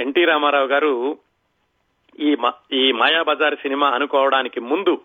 ఎన్టీ 0.00 0.24
రామారావు 0.24 0.66
గారు 0.66 1.18
ఈ 2.20 2.36
ఈ 2.72 2.92
మాయాబజార్ 2.92 3.54
సినిమా 3.54 3.88
అనుకోవడానికి 3.90 4.60
ముందు 4.60 5.00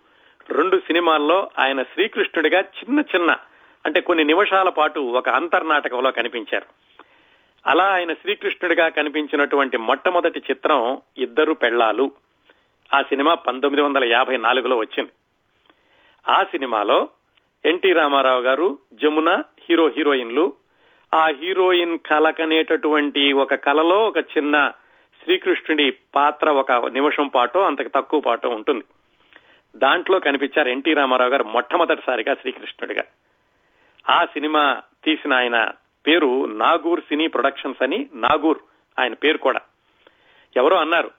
రెండు 0.50 0.78
సినిమాల్లో 0.78 1.50
ఆయన 1.60 1.84
శ్రీకృష్ణుడిగా 1.84 2.60
చిన్న 2.62 3.00
చిన్న 3.00 3.38
అంటే 3.86 4.02
కొన్ని 4.02 4.24
నిమిషాల 4.24 4.70
పాటు 4.70 5.00
ఒక 5.00 5.30
అంతర్నాటకంలో 5.30 6.12
కనిపించారు. 6.12 6.66
అలా 7.68 7.84
ఆయన 7.84 8.14
శ్రీకృష్ణుడిగా 8.14 8.90
కనిపించినటువంటి 8.90 9.78
మొట్టమొదటి 9.78 10.40
చిత్రం 10.40 11.02
ఇద్దరు 11.18 11.54
పెళ్ళాలు 11.54 12.12
ఆ 12.96 13.02
సినిమా 13.02 13.34
పంతొమ్మిది 13.34 13.82
వందల 13.82 14.04
యాభై 14.04 14.38
నాలుగులో 14.38 14.78
వచ్చింది. 14.78 15.10
ఆ 16.30 16.44
సినిమాలో 16.44 17.10
ఎన్టీ 17.66 17.94
రామారావు 17.94 18.42
గారు 18.42 18.78
జమున 18.94 19.44
హీరో 19.70 19.88
హీరోయిన్లు. 19.88 20.54
ఆ 21.14 21.28
హీరోయిన్ 21.28 22.00
కలకనేటటువంటి 22.00 23.34
ఒక 23.34 23.54
కలలో 23.54 24.08
ఒక 24.08 24.18
చిన్న 24.18 24.72
శ్రీకృష్ణుడి 25.24 25.98
పాత్ర 26.16 26.50
ఒక 26.50 26.72
నిమిషం 26.72 27.28
పాటు 27.28 27.60
అంతకు 27.60 27.90
తక్కువ 27.96 28.20
పాటు 28.20 28.48
ఉంటుంది. 28.48 28.84
దాంట్లో 29.76 30.20
కనిపించారు 30.20 30.70
ఎన్టీ 30.70 30.94
రామారావు 30.94 31.32
గారు 31.32 31.44
మొట్టమొదటిసారిగా 31.44 32.34
శ్రీకృష్ణుడిగా. 32.34 33.04
ఆ 34.10 34.26
సినిమా 34.26 34.82
తీసిన 35.04 35.34
ఆయన 35.34 35.72
పేరు 36.08 36.46
నాగూర్ 36.46 37.02
సినీ 37.02 37.28
ప్రొడక్షన్స్ 37.28 37.84
అని 37.84 38.10
నాగూర్ 38.14 38.58
ఆయన 39.00 39.14
పేరు 39.14 39.38
కూడా. 39.38 39.62
ఎవరో 40.58 40.78
అన్నారు 40.78 41.12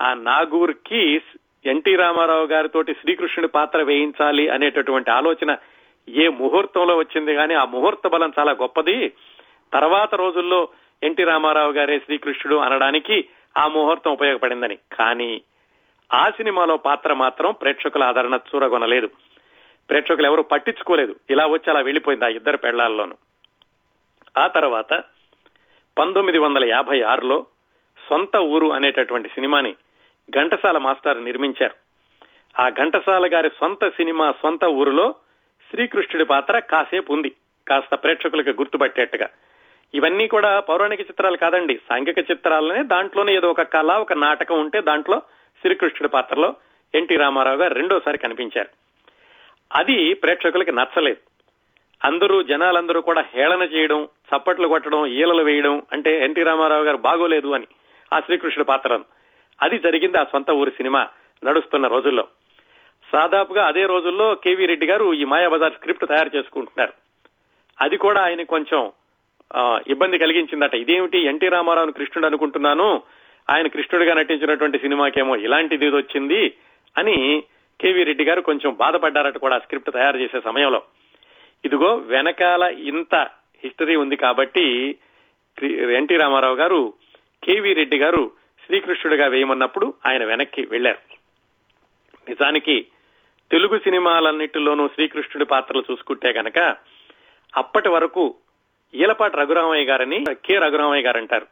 ఆ 0.00 0.14
నాగూర్కి 0.14 1.22
ఎన్టీ 1.66 1.96
రామారావు 1.96 2.46
గారితో 2.46 2.82
శ్రీకృష్ణుడి 2.82 3.48
పాత్ర 3.48 3.82
వేయించాలి 3.82 4.48
అనేటటువంటి 4.48 5.10
ఆలోచన 5.10 5.56
ఏ 6.08 6.28
ముహూర్తంలో 6.28 6.96
వచ్చింది 6.96 7.34
కానీ 7.34 7.54
ఆ 7.54 7.64
ముహూర్త 7.64 8.08
బలం 8.08 8.32
చాలా 8.38 8.52
గొప్పది. 8.52 9.08
తర్వాత 9.72 10.14
రోజుల్లో 10.14 10.68
ఎన్టీ 11.02 11.24
రామారావు 11.24 11.72
గారే 11.72 11.98
శ్రీకృష్ణుడు 11.98 12.56
అనడానికి 12.56 13.28
ఆ 13.58 13.66
ముహూర్తం 13.66 14.12
ఉపయోగపడిందని. 14.12 14.76
కానీ 14.76 15.42
ఆ 16.14 16.30
సినిమాలో 16.30 16.76
పాత్ర 16.76 17.12
మాత్రం 17.12 17.54
ప్రేక్షకుల 17.60 18.02
ఆదరణ 18.02 18.38
చూరగొనలేదు. 18.54 19.10
ప్రేక్షకులు 19.90 20.26
ఎవరు 20.26 20.42
పట్టించుకోలేదు. 20.42 21.16
ఇలా 21.30 21.46
వచ్చి 21.46 21.70
అలా 21.70 21.80
వెళ్ళిపోయింది 21.80 22.24
ఆ 22.24 22.28
ఇద్దరు 22.28 22.56
పెళ్ళాల్లోనూ 22.56 23.14
ఆ 24.38 24.46
తర్వాత 24.46 25.02
పంతొమ్మిది 25.98 26.38
వందల 26.38 26.64
యాభై 26.64 27.02
ఆరులో 27.02 27.46
సొంత 28.08 28.36
ఊరు 28.36 28.72
అనేటటువంటి 28.72 29.28
సినిమాని 29.28 29.74
ఘంటసాల 30.30 30.78
మాస్టర్ 30.78 31.24
నిర్మించారు. 31.24 31.74
ఆ 32.62 32.68
ఘంటసాల 32.68 33.34
గారి 33.34 33.48
సొంత 33.48 33.88
సినిమా 33.88 34.32
సొంత 34.42 34.64
ఊరులో 34.64 35.14
శ్రీకృష్ణుడి 35.70 36.24
పాత్ర 36.24 36.58
కాసేపు 36.58 37.12
ఉంది. 37.12 37.32
కాస్త 37.68 37.94
ప్రేక్షకులకు 37.94 38.50
గుర్తుపట్టేట్టుగా. 38.50 39.28
ఇవన్నీ 39.94 40.28
కూడా 40.28 40.60
పౌరాణిక 40.60 41.00
చిత్రాలు 41.00 41.36
కాదండి. 41.36 41.80
సాంఘిక 41.88 42.18
చిత్రాలనే 42.18 42.82
దాంట్లోనే 42.82 43.34
ఏదో 43.34 43.50
ఒక 43.50 43.62
కళ 43.62 43.92
ఒక 43.92 44.12
నాటకం 44.12 44.60
ఉంటే 44.60 44.80
దాంట్లో 44.80 45.22
శ్రీకృష్ణుడి 45.60 46.08
పాత్రలో 46.08 46.54
ఎన్టీ 46.94 47.16
రామారావు 47.16 47.56
గారు 47.56 47.74
రెండోసారి 47.74 48.18
కనిపించారు. 48.18 48.68
అది 49.72 50.14
ప్రేక్షకులకి 50.14 50.72
నచ్చలేదు. 50.72 51.29
అందరూ 52.04 52.42
జనాలందరూ 52.42 53.00
కూడా 53.00 53.24
హేళన 53.34 53.62
చేయడం 53.62 54.08
చప్పట్లు 54.30 54.68
కొట్టడం 54.68 55.06
ఈలలు 55.06 55.42
వేయడం 55.42 55.82
అంటే 55.92 56.24
ఎన్టీ 56.24 56.42
రామారావు 56.42 56.84
గారు 56.84 56.96
బాగోలేదు 56.96 57.48
అని 57.48 57.66
ఆ 58.12 58.20
శ్రీకృష్ణుడి 58.20 58.66
పాత్రను. 58.66 59.04
అది 59.62 59.78
జరిగింది 59.78 60.18
ఆ 60.18 60.24
సొంత 60.24 60.50
ఊరి 60.50 60.70
సినిమా 60.70 61.08
నడుస్తున్న 61.44 61.86
రోజుల్లో. 61.86 62.28
సాదాపుగా 63.12 63.66
అదే 63.66 63.86
రోజుల్లో 63.86 64.34
కేవీ 64.34 64.66
రెడ్డి 64.66 64.86
గారు 64.86 65.14
ఈ 65.14 65.24
మాయాబజార్ 65.24 65.72
స్క్రిప్ట్ 65.72 66.08
తయారు 66.08 66.30
చేసుకుంటున్నారు. 66.36 66.92
అది 67.80 67.96
కూడా 67.96 68.20
ఆయన 68.22 68.42
కొంచెం 68.42 68.92
ఇబ్బంది 69.88 70.18
కలిగించిందట. 70.18 70.74
ఇదేమిటి 70.74 71.18
ఎన్టీ 71.18 71.48
రామారావుని 71.48 71.92
కృష్ణుడు 71.92 72.26
అనుకుంటున్నాను? 72.26 73.02
ఆయన 73.50 73.66
కృష్ణుడిగా 73.66 74.14
నటించినటువంటి 74.14 74.78
సినిమాకేమో 74.78 75.36
ఇలాంటిది 75.36 75.90
వచ్చింది 75.90 76.54
అని 76.98 77.44
కేవీ 77.80 78.02
రెడ్డి 78.04 78.24
గారు 78.24 78.40
కొంచెం 78.40 78.74
బాధపడ్డారట 78.74 79.38
కూడా 79.38 79.58
స్క్రిప్ట్ 79.58 79.92
తయారు 79.92 80.16
చేసే 80.16 80.40
సమయంలో. 80.40 80.82
ఇదిగో 81.64 81.96
వెనకాల 81.96 82.62
ఇంత 82.62 83.14
హిస్టరీ 83.64 83.96
ఉంది 83.96 84.16
కాబట్టి 84.16 84.98
ఎన్టీ 85.96 86.16
రామారావు 86.16 86.56
గారు 86.56 86.94
కేవీ 87.44 87.74
రెడ్డి 87.74 87.98
గారు 87.98 88.32
శ్రీకృష్ణుడిగా 88.66 89.26
వేయమన్నప్పుడు 89.26 89.94
ఆయన 90.06 90.24
వెనక్కి 90.24 90.62
వెళ్ళారు 90.70 90.98
నిజానికి 92.28 92.86
తెలుగు 93.50 93.78
సినిమాలన్నిటిలోనూ 93.78 94.88
శ్రీకృష్ణుడి 94.88 95.44
పాత్రలు 95.44 95.84
చూసుకుంటే 95.90 96.32
కనుక 96.32 96.76
అప్పటి 97.56 97.88
వరకు 97.88 98.34
ఈలపాటి 98.94 99.36
రఘురామయ్య 99.36 99.84
గారని 99.84 100.24
కె 100.44 100.58
రఘురామయ్య 100.58 101.02
గారు 101.02 101.18
అంటారు 101.18 101.46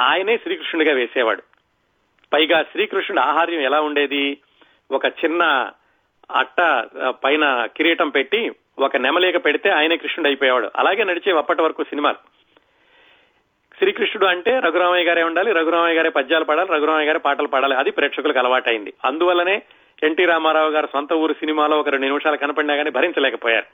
ఆయనే 0.00 0.36
శ్రీకృష్ణుడిగా 0.36 0.94
వేసేవాడు. 0.94 1.42
పైగా 2.32 2.62
శ్రీకృష్ణుడి 2.62 3.20
ఆహార్యం 3.20 3.60
ఎలా 3.60 3.80
ఉండేది? 3.80 4.38
ఒక 4.90 5.06
చిన్న 5.06 5.70
అట్ట 6.30 6.60
పైన 7.24 7.66
కిరీటం 7.76 8.08
పెట్టి 8.08 8.50
ఒక 8.78 8.96
నెమలేక 8.96 9.44
పెడితే 9.44 9.70
ఆయనే 9.70 9.96
కృష్ణుడు 9.96 10.28
అయిపోయేవాడు. 10.28 10.70
అలాగే 10.76 11.04
నడిచే 11.04 11.38
అప్పటి 11.38 11.62
వరకు 11.62 11.84
సినిమాలు 11.84 12.16
శ్రీకృష్ణుడు 13.78 14.26
అంటే 14.26 14.58
రఘురామయ్య 14.58 15.04
గారే 15.04 15.22
ఉండాలి 15.22 15.52
రఘురామయ్య 15.52 15.96
గారే 15.96 16.08
పద్యాలు 16.08 16.44
పాడాలి 16.44 16.72
రఘురామయ్య 16.72 17.08
గారే 17.08 17.18
పాటలు 17.18 17.46
పాడాలి. 17.46 17.74
అది 17.74 17.90
ప్రేక్షకులకు 17.90 18.38
అలవాటైంది. 18.38 18.92
అందువల్లనే 19.04 19.62
ఎన్టీ 20.02 20.24
రామారావు 20.24 20.70
గారు 20.70 20.88
సొంత 20.92 21.12
ఊరు 21.12 21.32
సినిమాలో 21.32 21.80
ఒక 21.80 21.88
రెండు 21.88 22.06
నిమిషాలు 22.06 22.36
కనపడినా 22.36 22.76
కానీ 22.76 22.90
భరించలేకపోయారు. 22.90 23.66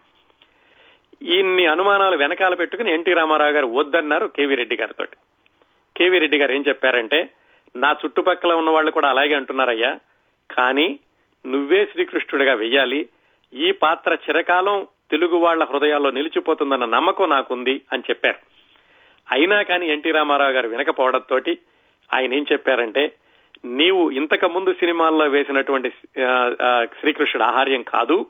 ఇన్ని 1.24 1.66
అనుమానాలు 1.66 2.16
వెనకాల 2.16 2.54
పెట్టుకుని 2.54 2.92
ఎన్టీ 2.92 3.12
రామారావు 3.12 3.50
గారు 3.50 3.66
వద్దన్నారు 3.66 4.26
కేవీ 4.26 4.54
రెడ్డి 4.54 4.76
గారితో 4.76 5.04
కేవీ 5.96 6.18
రెడ్డి 6.18 6.38
గారు 6.38 6.52
ఏం 6.52 6.64
చెప్పారంటే 6.68 7.30
నా 7.76 7.96
చుట్టుపక్కల 8.04 8.52
ఉన్న 8.52 8.70
వాళ్ళు 8.70 8.90
కూడా 8.90 9.08
అలాగే 9.08 9.34
అంటున్నారయ్యా. 9.34 9.98
కానీ 10.50 10.98
నువ్వే 11.46 11.88
శ్రీకృష్ణుడిగా 11.92 12.54
వెయ్యాలి. 12.54 13.08
ఈ 13.54 13.70
పాత్ర 13.70 14.14
చిరకాలం 14.14 14.86
తెలుగు 15.14 15.36
వాళ్ళ 15.36 15.64
హృదయాల్లో 15.64 16.10
నిలిచిపోతుందన్న 16.10 16.84
నమ్మకం 16.84 17.28
నాకుంది 17.30 17.80
అని 17.92 18.02
చెప్పారు. 18.10 18.38
అయినా 19.32 19.62
కానీ 19.62 19.86
ఎన్టీ 19.86 20.10
రామారావు 20.10 20.52
గారు 20.52 20.68
వినకపోవడంతో 20.68 21.38
ఆయన 22.12 22.34
ఏం 22.34 22.46
చెప్పారంటే 22.52 23.16
నీవు 23.64 24.10
ఇంతకు 24.10 24.48
ముందు 24.48 24.72
సినిమాల్లో 24.72 25.26
వేసినటువంటి 25.26 25.90
శ్రీకృష్ణుడు 27.00 27.44
ఆహార్యం 27.44 27.82
కాదు 27.82 28.26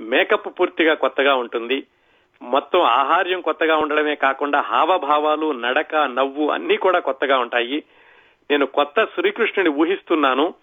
మేకప్ 0.00 0.60
పూర్తిగా 0.60 0.94
కొత్తగా 0.94 1.34
ఉంటుంది 1.34 1.86
మొత్తం 2.42 2.80
ఆహార్యం 2.80 3.40
కొత్తగా 3.40 3.76
ఉండడమే 3.76 4.14
కాకుండా 4.14 4.60
హావభావాలు 4.60 5.52
నడక 5.52 5.94
నవ్వు 5.94 6.50
అన్ని 6.50 6.76
కూడా 6.76 6.98
కొత్తగా 6.98 7.38
ఉంటాయి. 7.38 7.82
నేను 8.50 8.66
కొత్త 8.66 9.04
శ్రీకృష్ణుని 9.04 9.70
ఊహిస్తున్నాను 9.70 10.54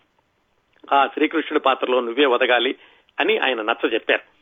ఆ 0.94 1.08
శ్రీకృష్ణుడి 1.08 1.60
పాత్రలో 1.60 2.02
నువ్వే 2.02 2.26
వదగాలి 2.26 2.76
అని 3.20 3.38
ఆయన 3.38 3.62
నచ్చ 3.62 3.94
చెప్పారు 3.94 4.37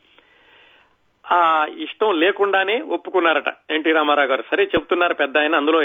ఆ 1.32 1.66
ఇష్టం 1.78 2.20
లేకుండానే 2.20 2.80
ఒప్పుకున్నారట 2.80 3.54
ఎన్టీ 3.70 3.92
రామారావు 3.92 4.28
గారు. 4.28 4.44
సరే 4.50 4.64
చెప్తున్నారు 4.64 5.14
పెద్ద 5.14 5.38
ఆయన. 5.38 5.56
అందులో 5.56 5.80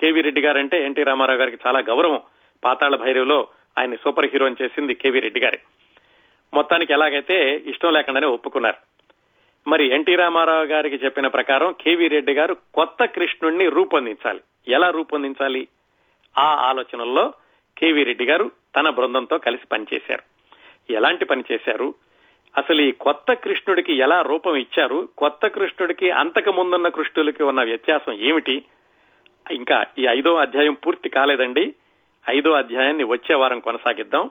కేవీ 0.00 0.20
రెడ్డి 0.20 0.40
గారు 0.40 0.58
అంటే 0.58 0.84
ఎన్టీ 0.84 1.02
రామారావు 1.02 1.38
గారికి 1.38 1.58
చాలా 1.66 1.78
గౌరవం. 1.78 2.20
పాతాళ 2.64 2.96
భైరవిలో 2.96 3.48
ఆయన 3.78 3.94
సూపర్ 3.94 4.26
హీరోని 4.26 4.56
చేసింది 4.62 4.94
కేవీ 4.94 5.20
రెడ్డి 5.20 5.40
గారే. 5.40 5.60
మొత్తానికి 6.54 6.92
ఎలాగైతే 6.92 7.62
ఇష్టం 7.66 7.92
లేకుండానే 7.92 8.26
ఒప్పుకున్నారు. 8.26 8.76
మరి 9.68 9.94
ఎన్టీ 9.94 10.14
రామారావు 10.14 10.64
గారికి 10.64 10.96
చెప్పిన 10.96 11.26
ప్రకారం 11.26 11.74
కేవీ 11.80 12.08
రెడ్డి 12.08 12.32
గారు 12.32 12.56
కొత్త 12.74 13.04
కృష్ణుణ్ణి 13.04 13.68
రూపొందించాలి. 13.68 14.40
ఎలా 14.68 14.90
రూపొందించాలి? 14.90 15.68
ఆ 16.38 16.42
ఆలోచనల్లో 16.42 17.32
కేవీ 17.78 18.04
రెడ్డి 18.04 18.24
గారు 18.24 18.50
తన 18.76 18.90
బృందంతో 18.90 19.38
కలిసి 19.38 19.66
పనిచేశారు. 19.72 20.22
ఎలాంటి 20.92 21.24
పని 21.24 21.44
చేశారు? 21.52 21.94
అసలు 22.58 22.80
ఈ 22.80 22.92
కొత్త 22.92 23.32
కృష్ణుడికి 23.32 23.94
ఎలా 23.94 24.22
రూపం 24.22 24.56
ఇచ్చారు? 24.56 25.08
కొత్త 25.18 25.46
కృష్ణుడికి 25.46 26.10
అంతకు 26.10 26.52
ముందున్న 26.52 26.88
కృష్ణులకి 26.88 27.42
ఉన్న 27.42 27.62
వ్యత్యాసం 27.62 28.12
ఏమిటి? 28.12 28.64
ఇంకా 29.50 29.86
ఈ 29.98 30.06
ఐదో 30.06 30.34
అధ్యాయం 30.34 30.74
పూర్తి 30.74 31.08
కాలేదండి. 31.08 31.74
ఐదో 32.30 32.52
అధ్యాయాన్ని 32.52 33.04
వచ్చే 33.04 33.34
వారం 33.34 33.60
కొనసాగిద్దాం. 33.60 34.30